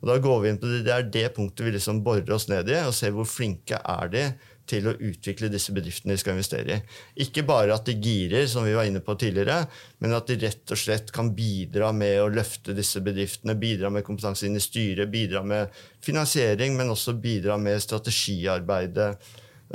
Og 0.00 0.10
da 0.10 0.18
går 0.22 0.42
vi 0.42 0.52
inn 0.52 0.60
på 0.60 0.68
det, 0.70 0.82
det 0.86 0.92
er 0.94 1.08
det 1.12 1.30
punktet 1.36 1.66
vi 1.66 1.74
liksom 1.76 2.02
borer 2.04 2.36
oss 2.36 2.48
ned 2.50 2.68
i, 2.70 2.78
og 2.84 2.94
ser 2.96 3.14
hvor 3.16 3.28
flinke 3.28 3.80
er 3.80 4.12
de 4.12 4.26
til 4.66 4.88
å 4.90 4.94
utvikle 4.94 5.48
disse 5.50 5.72
bedriftene 5.74 6.14
de 6.14 6.20
skal 6.20 6.34
investere 6.34 6.74
i. 6.74 6.96
Ikke 7.26 7.44
bare 7.46 7.74
at 7.76 7.86
de 7.86 7.94
girer, 8.02 8.48
som 8.50 8.66
vi 8.66 8.74
var 8.74 8.88
inne 8.88 9.02
på 9.04 9.14
tidligere, 9.18 9.60
men 10.02 10.16
at 10.16 10.26
de 10.28 10.38
rett 10.42 10.74
og 10.74 10.80
slett 10.80 11.12
kan 11.14 11.30
bidra 11.36 11.92
med 11.94 12.18
å 12.22 12.30
løfte 12.32 12.74
disse 12.76 13.02
bedriftene, 13.04 13.56
bidra 13.58 13.92
med 13.94 14.06
kompetanse 14.06 14.48
inn 14.48 14.58
i 14.58 14.64
styret, 14.64 15.10
bidra 15.12 15.44
med 15.46 15.74
finansiering, 16.04 16.74
men 16.78 16.92
også 16.94 17.16
bidra 17.22 17.58
med 17.62 17.82
strategiarbeidet 17.82 19.12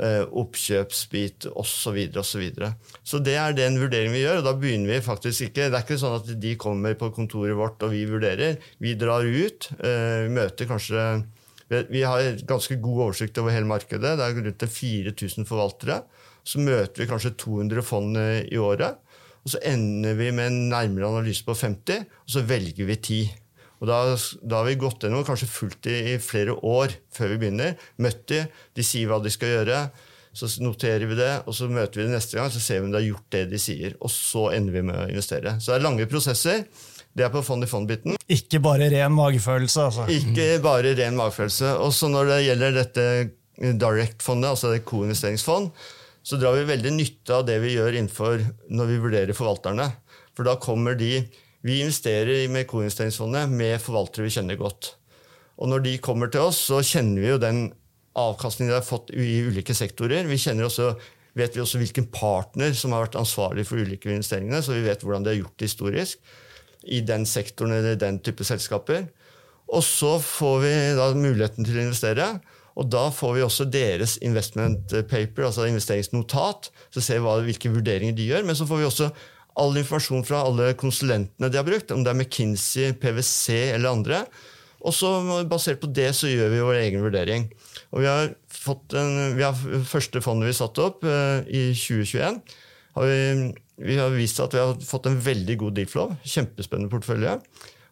oppkjøpsbit 0.00 1.48
osv. 1.52 1.66
Så, 1.72 1.92
videre, 1.92 2.70
og 2.72 3.02
så, 3.02 3.16
så 3.16 3.20
det 3.24 3.36
er 3.36 3.56
den 3.56 3.76
vurderingen 3.80 4.16
vi 4.16 4.24
gjør. 4.24 4.40
og 4.40 4.46
da 4.46 4.54
begynner 4.56 4.94
vi 4.94 5.04
faktisk 5.04 5.48
ikke, 5.48 5.68
Det 5.68 5.78
er 5.78 5.84
ikke 5.84 6.00
sånn 6.00 6.18
at 6.20 6.32
de 6.40 6.56
kommer 6.56 6.96
på 6.98 7.10
kontoret 7.12 7.56
vårt 7.58 7.82
og 7.84 7.92
vi 7.92 8.06
vurderer. 8.08 8.56
Vi 8.80 8.94
drar 8.96 9.26
ut. 9.26 9.68
Eh, 9.78 10.24
vi 10.26 10.34
møter 10.40 10.70
kanskje 10.70 11.24
Vi 11.72 12.02
har 12.04 12.36
ganske 12.44 12.76
god 12.76 12.98
oversikt 13.06 13.38
over 13.40 13.54
hele 13.54 13.68
markedet. 13.68 14.16
Det 14.18 14.24
er 14.24 14.34
rundt 14.36 14.64
4000 14.68 15.48
forvaltere. 15.48 16.02
Så 16.44 16.60
møter 16.60 17.04
vi 17.04 17.08
kanskje 17.08 17.32
200 17.40 17.84
fond 17.86 18.18
i 18.18 18.58
året. 18.60 18.98
Og 19.42 19.54
så 19.54 19.60
ender 19.66 20.14
vi 20.14 20.30
med 20.30 20.50
en 20.50 20.68
nærmere 20.70 21.08
analyse 21.08 21.44
på 21.44 21.54
50, 21.58 22.04
og 22.04 22.30
så 22.30 22.42
velger 22.46 22.86
vi 22.86 22.96
10. 22.96 23.22
Og 23.82 23.88
da, 23.90 23.98
da, 24.46 24.60
har 24.60 24.68
vi 24.68 24.78
gått 24.78 25.02
gjennom 25.02 25.24
kanskje 25.26 25.50
fulgt 25.50 25.88
i, 25.90 26.14
i 26.14 26.16
flere 26.22 26.54
år 26.54 26.94
før 27.14 27.34
vi 27.34 27.40
begynner. 27.42 27.74
Møtt 27.98 28.28
de, 28.30 28.44
de 28.78 28.86
sier 28.86 29.10
hva 29.10 29.18
de 29.22 29.32
skal 29.34 29.56
gjøre. 29.56 29.82
Så 30.32 30.48
noterer 30.62 31.04
vi 31.10 31.18
det, 31.18 31.32
og 31.44 31.52
så 31.52 31.66
møter 31.68 32.00
vi 32.00 32.06
det 32.06 32.14
neste 32.14 32.38
gang 32.38 32.48
så 32.48 32.62
ser 32.62 32.78
vi 32.80 32.86
om 32.86 32.94
de 32.94 33.00
har 33.00 33.08
gjort 33.10 33.34
det 33.34 33.42
de 33.50 33.60
sier. 33.60 33.98
Og 34.00 34.12
så 34.14 34.46
ender 34.54 34.78
vi 34.78 34.84
med 34.86 35.00
å 35.02 35.08
investere. 35.10 35.58
Så 35.58 35.72
det 35.72 35.80
er 35.80 35.86
lange 35.88 36.06
prosesser. 36.08 36.62
Det 37.12 37.26
er 37.26 37.32
på 37.34 37.42
fond-i-fond-biten. 37.44 38.16
Ikke 38.32 38.62
bare 38.64 38.88
ren 38.94 39.12
magefølelse, 39.12 39.88
altså. 39.90 40.06
Ikke 40.08 40.46
bare 40.64 40.94
ren 40.96 41.18
magefølelse. 41.18 41.74
Og 41.84 41.92
så 41.92 42.08
når 42.08 42.30
det 42.30 42.40
gjelder 42.46 42.78
dette 42.78 43.06
Direct-fondet, 43.62 44.54
altså 44.54 44.72
det 44.72 44.86
koinvesteringsfond, 44.88 45.68
så 46.24 46.38
drar 46.40 46.56
vi 46.56 46.70
veldig 46.70 46.94
nytte 46.94 47.34
av 47.36 47.44
det 47.46 47.58
vi 47.62 47.74
gjør 47.74 47.98
innenfor 47.98 48.46
når 48.72 48.88
vi 48.88 49.00
vurderer 49.02 49.36
forvalterne. 49.36 49.90
For 50.32 50.48
da 50.48 50.56
kommer 50.62 50.96
de 50.96 51.18
vi 51.62 51.78
investerer 51.80 52.48
med 52.50 52.66
koinvesteringsfondet 52.70 53.50
med 53.50 53.78
forvaltere 53.82 54.26
vi 54.26 54.34
kjenner 54.34 54.58
godt. 54.58 54.96
Og 55.62 55.70
når 55.70 55.84
de 55.84 55.96
kommer 56.02 56.30
til 56.32 56.48
oss, 56.48 56.58
så 56.68 56.80
kjenner 56.82 57.22
vi 57.22 57.30
jo 57.30 57.40
den 57.42 57.64
avkastningen 58.18 58.72
de 58.72 58.78
har 58.80 58.86
fått 58.86 59.12
i 59.14 59.42
ulike 59.46 59.74
sektorer. 59.76 60.26
Vi 60.28 60.40
kjenner 60.40 60.66
også, 60.66 60.92
vet 61.38 61.54
vi 61.56 61.62
også 61.62 61.80
hvilken 61.80 62.08
partner 62.12 62.74
som 62.76 62.94
har 62.94 63.06
vært 63.06 63.20
ansvarlig 63.20 63.64
for 63.68 63.80
ulike 63.80 64.10
investeringene, 64.10 64.62
så 64.64 64.74
vi 64.74 64.84
vet 64.88 65.04
hvordan 65.04 65.24
de 65.24 65.32
har 65.32 65.40
gjort 65.40 65.58
det 65.60 65.70
historisk 65.70 66.32
i 66.82 66.98
den 67.06 67.26
sektoren 67.30 67.76
eller 67.76 68.00
den 68.00 68.18
type 68.26 68.44
selskaper. 68.44 69.06
Og 69.72 69.84
så 69.86 70.16
får 70.20 70.58
vi 70.64 70.72
da 70.98 71.12
muligheten 71.14 71.64
til 71.64 71.78
å 71.78 71.86
investere. 71.86 72.26
Og 72.76 72.88
da 72.88 73.06
får 73.12 73.36
vi 73.36 73.44
også 73.44 73.68
deres 73.68 74.16
investment 74.24 74.92
paper, 75.08 75.46
altså 75.46 75.68
investeringsnotat. 75.68 76.70
Så 76.92 77.04
ser 77.04 77.22
vi 77.22 77.36
hvilke 77.46 77.72
vurderinger 77.72 78.16
de 78.16 78.28
gjør. 78.32 78.46
Men 78.48 78.58
så 78.58 78.66
får 78.68 78.80
vi 78.80 78.88
også 78.88 79.08
all 79.60 79.76
informasjon 79.76 80.24
fra 80.26 80.42
alle 80.46 80.72
konsulentene 80.78 81.50
de 81.52 81.60
har 81.60 81.66
brukt, 81.66 81.92
om 81.92 82.04
det 82.04 82.12
er 82.12 82.18
McKinsey, 82.18 82.94
PwC 83.00 83.74
eller 83.74 83.92
andre. 83.92 84.24
Og 84.82 84.94
så 84.96 85.10
Basert 85.48 85.82
på 85.82 85.90
det 85.94 86.10
så 86.18 86.30
gjør 86.30 86.50
vi 86.52 86.62
vår 86.64 86.78
egen 86.80 87.04
vurdering. 87.04 87.48
Og 87.92 88.02
Vi 88.02 88.08
har 88.08 88.32
fått 88.48 88.96
en, 88.98 89.36
vi 89.36 89.44
har 89.44 89.58
første 89.88 90.22
fondet 90.24 90.50
vi 90.50 90.56
satte 90.58 90.84
opp 90.84 91.04
uh, 91.06 91.42
i 91.46 91.70
2021, 91.76 92.40
har 92.92 93.06
vi, 93.08 93.52
vi, 93.80 93.96
har 93.96 94.12
vist 94.12 94.40
at 94.42 94.54
vi 94.54 94.60
har 94.60 94.74
fått 94.84 95.06
en 95.08 95.20
veldig 95.22 95.56
god 95.60 95.76
deal-flow. 95.78 96.16
Kjempespennende 96.28 96.92
portefølje. 96.92 97.38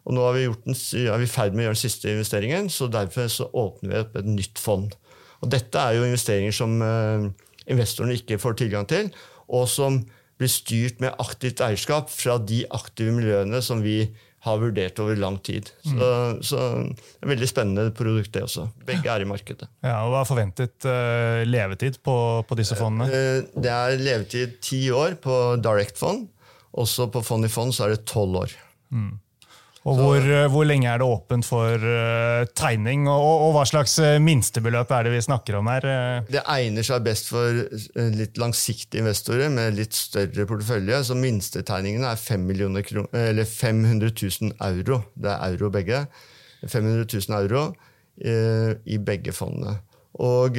Og 0.05 0.15
nå 0.17 0.25
er 0.25 0.35
vi, 0.35 0.43
gjort 0.47 0.67
en, 0.69 0.77
er 0.77 1.21
vi 1.21 1.27
i 1.27 1.31
ferd 1.31 1.55
med 1.55 1.63
å 1.63 1.67
gjøre 1.69 1.77
den 1.77 1.83
siste 1.83 2.11
investeringen, 2.11 2.69
så 2.73 2.89
derfor 2.89 3.29
så 3.29 3.47
åpner 3.49 3.93
vi 3.93 4.01
opp 4.01 4.17
et 4.17 4.29
nytt 4.29 4.61
fond. 4.61 4.93
Og 5.41 5.49
Dette 5.53 5.81
er 5.81 5.97
jo 5.97 6.05
investeringer 6.05 6.53
som 6.53 6.77
uh, 6.85 7.29
investorene 7.69 8.17
ikke 8.17 8.39
får 8.41 8.57
tilgang 8.61 8.89
til, 8.89 9.09
og 9.51 9.67
som 9.69 10.01
blir 10.41 10.51
styrt 10.51 11.01
med 11.03 11.15
aktivt 11.21 11.61
eierskap 11.63 12.11
fra 12.11 12.39
de 12.41 12.63
aktive 12.73 13.13
miljøene 13.15 13.61
som 13.63 13.83
vi 13.85 14.03
har 14.41 14.57
vurdert 14.57 14.97
over 15.03 15.19
lang 15.21 15.37
tid. 15.45 15.69
Så, 15.85 15.93
mm. 15.93 16.39
så 16.45 16.61
det 16.89 17.27
er 17.27 17.31
veldig 17.35 17.49
spennende 17.49 17.93
produkt, 17.93 18.31
det 18.33 18.41
også. 18.47 18.65
Begge 18.87 19.11
er 19.13 19.21
i 19.21 19.27
markedet. 19.29 19.67
Ja, 19.85 19.99
og 20.01 20.15
Hva 20.15 20.23
er 20.23 20.29
forventet 20.29 20.87
uh, 20.89 21.41
levetid 21.45 21.99
på, 22.01 22.15
på, 22.49 22.57
disse 22.57 22.77
fondene? 22.79 23.05
Uh, 23.11 23.61
det 23.61 23.73
er 23.73 24.01
levetid 24.01 24.57
ti 24.65 24.87
år 24.95 25.19
på 25.21 25.37
direct-fond. 25.61 26.25
Også 26.81 27.11
på 27.13 27.21
fond 27.25 27.45
i 27.45 27.51
fond 27.51 27.75
så 27.75 27.85
er 27.85 27.93
det 27.93 28.07
tolv 28.09 28.41
år. 28.41 28.55
Mm. 28.89 29.13
Og 29.89 29.97
hvor, 29.97 30.21
eh, 30.21 30.45
hvor, 30.51 30.65
lenge 30.69 30.85
er 30.85 30.99
det 31.01 31.07
åpent 31.09 31.45
for 31.45 31.81
uh, 31.81 32.43
tegning, 32.53 33.07
og, 33.09 33.47
og, 33.47 33.53
hva 33.55 33.63
slags 33.65 33.95
uh, 33.97 34.19
minstebeløp 34.21 34.91
er 34.93 35.07
det 35.07 35.13
vi 35.15 35.21
snakker 35.25 35.57
om 35.57 35.69
her? 35.71 35.87
Det 36.29 36.43
egner 36.53 36.85
seg 36.85 37.01
best 37.07 37.31
for 37.31 37.63
litt 38.13 38.37
langsiktige 38.41 39.01
investorer 39.01 39.49
med 39.53 39.79
litt 39.79 39.97
større 39.97 40.45
portefølje. 40.49 41.01
Så 41.07 41.17
minstetegningene 41.17 42.11
er 42.13 42.21
5 42.21 42.45
eller 42.53 43.49
500 43.49 44.13
000 44.13 44.53
euro. 44.69 45.01
Det 45.17 45.33
er 45.33 45.55
euro 45.55 45.71
begge. 45.73 46.03
500 46.61 47.07
000 47.09 47.39
euro 47.39 47.71
uh, 47.71 48.71
i 48.85 49.01
begge 49.01 49.33
fondene. 49.33 49.79
Og 50.21 50.57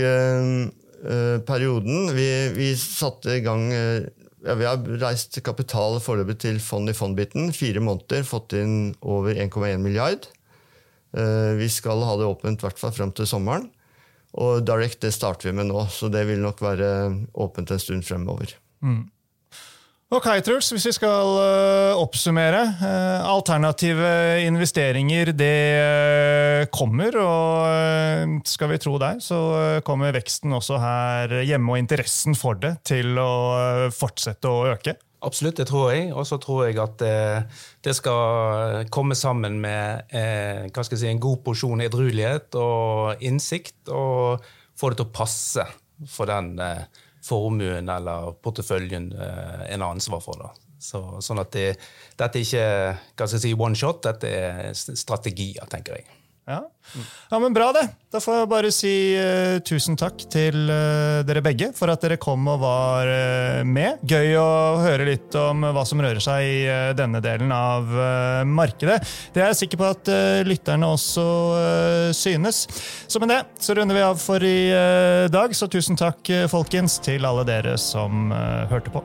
perioden 1.46 2.12
vi, 2.14 2.26
vi, 2.54 2.68
satte 2.78 3.34
i 3.36 3.42
gang 3.44 3.66
ja, 4.44 4.56
Vi 4.58 4.66
har 4.66 4.82
reist 5.02 5.38
kapital 5.44 5.98
foreløpig 6.02 6.38
til 6.44 6.60
fond-i-fond-biten. 6.62 7.52
Fire 7.56 7.82
måneder, 7.84 8.26
fått 8.26 8.56
inn 8.58 8.94
over 9.00 9.38
1,1 9.38 9.82
milliard. 9.82 10.26
Uh, 11.12 11.54
vi 11.58 11.68
skal 11.68 12.02
ha 12.06 12.16
det 12.18 12.26
åpent 12.28 12.62
i 12.62 12.66
hvert 12.66 12.80
fall 12.80 12.94
frem 12.96 13.12
til 13.14 13.28
sommeren. 13.28 13.68
Og 14.40 14.64
Direct 14.64 15.02
det 15.04 15.12
starter 15.12 15.50
vi 15.50 15.56
med 15.58 15.68
nå, 15.68 15.84
så 15.92 16.08
det 16.08 16.24
vil 16.28 16.40
nok 16.40 16.62
være 16.64 16.88
åpent 17.36 17.74
en 17.74 17.82
stund 17.82 18.06
fremover. 18.08 18.54
Mm. 18.80 19.04
Ok, 20.12 20.26
Truls, 20.44 20.66
hvis 20.74 20.84
vi 20.90 20.90
skal 20.92 21.30
uh, 21.40 21.96
oppsummere. 21.96 22.58
Uh, 22.82 23.22
alternative 23.32 24.08
investeringer, 24.44 25.30
det 25.32 25.60
uh, 25.80 26.66
kommer. 26.68 27.16
Og 27.16 28.34
skal 28.44 28.74
vi 28.74 28.76
tro 28.82 28.98
deg, 29.00 29.22
så 29.24 29.38
kommer 29.86 30.12
veksten 30.12 30.52
også 30.52 30.76
her 30.82 31.32
hjemme, 31.48 31.72
og 31.72 31.80
interessen 31.80 32.36
for 32.36 32.60
det 32.60 32.74
til 32.90 33.16
å 33.16 33.88
fortsette 33.96 34.52
å 34.52 34.66
øke. 34.74 34.98
Absolutt, 35.24 35.62
det 35.62 35.70
tror 35.70 35.94
jeg. 35.94 36.10
Og 36.12 36.28
så 36.28 36.36
tror 36.42 36.66
jeg 36.66 36.76
at 36.82 37.06
det 37.80 37.94
skal 37.96 38.84
komme 38.92 39.16
sammen 39.16 39.62
med 39.64 40.12
si, 40.12 41.08
en 41.08 41.24
god 41.24 41.40
porsjon 41.46 41.86
edruelighet 41.86 42.60
og 42.60 43.24
innsikt, 43.24 43.78
og 43.88 44.44
få 44.76 44.92
det 44.92 45.00
til 45.00 45.08
å 45.08 45.16
passe 45.22 45.66
for 46.04 46.28
den 46.28 46.58
formuen 47.22 47.88
eller 47.88 48.32
porteføljen 48.42 49.12
eh, 49.14 49.66
en 49.74 49.84
har 49.84 49.94
ansvar 49.94 50.22
for. 50.24 50.42
Da. 50.42 50.52
Så, 50.82 51.02
sånn 51.22 51.42
at 51.42 51.52
det, 51.54 51.68
dette 52.18 52.40
er 52.40 52.46
ikke 52.46 52.66
hva 53.14 53.28
skal 53.28 53.38
jeg 53.38 53.44
si, 53.44 53.54
one 53.54 53.78
shot, 53.78 54.02
dette 54.08 54.32
er 54.32 54.72
strategier, 54.74 55.66
tenker 55.70 56.00
jeg. 56.00 56.21
Ja. 56.46 56.62
ja. 57.30 57.38
men 57.38 57.54
Bra, 57.54 57.72
det. 57.72 57.84
Da 58.10 58.20
får 58.20 58.40
jeg 58.40 58.48
bare 58.50 58.70
si 58.74 58.92
uh, 59.14 59.60
tusen 59.62 59.94
takk 59.98 60.24
til 60.32 60.66
uh, 60.66 61.22
dere 61.26 61.42
begge 61.44 61.68
for 61.76 61.92
at 61.92 62.02
dere 62.02 62.18
kom 62.20 62.48
og 62.50 62.58
var 62.64 63.06
uh, 63.06 63.60
med. 63.62 64.02
Gøy 64.02 64.34
å 64.40 64.48
høre 64.82 65.06
litt 65.06 65.38
om 65.38 65.62
hva 65.62 65.86
som 65.86 66.02
rører 66.02 66.20
seg 66.22 66.48
i 66.48 66.58
denne 66.98 67.22
delen 67.22 67.54
av 67.54 67.88
markedet. 68.48 68.98
Det 69.32 69.42
er 69.44 69.52
jeg 69.52 69.62
sikker 69.62 69.80
på 69.80 69.90
at 69.94 70.12
lytterne 70.48 70.90
også 70.90 71.24
synes. 72.16 72.64
Så 73.06 73.22
med 73.22 73.32
det 73.32 73.40
så 73.62 73.78
runder 73.78 73.96
vi 73.96 74.04
av 74.04 74.20
for 74.20 74.42
i 74.42 74.58
dag. 75.32 75.54
Så 75.56 75.70
tusen 75.70 75.98
takk, 75.98 76.26
folkens, 76.50 76.98
til 77.04 77.26
alle 77.28 77.46
dere 77.48 77.78
som 77.80 78.32
hørte 78.72 78.94
på. 78.94 79.04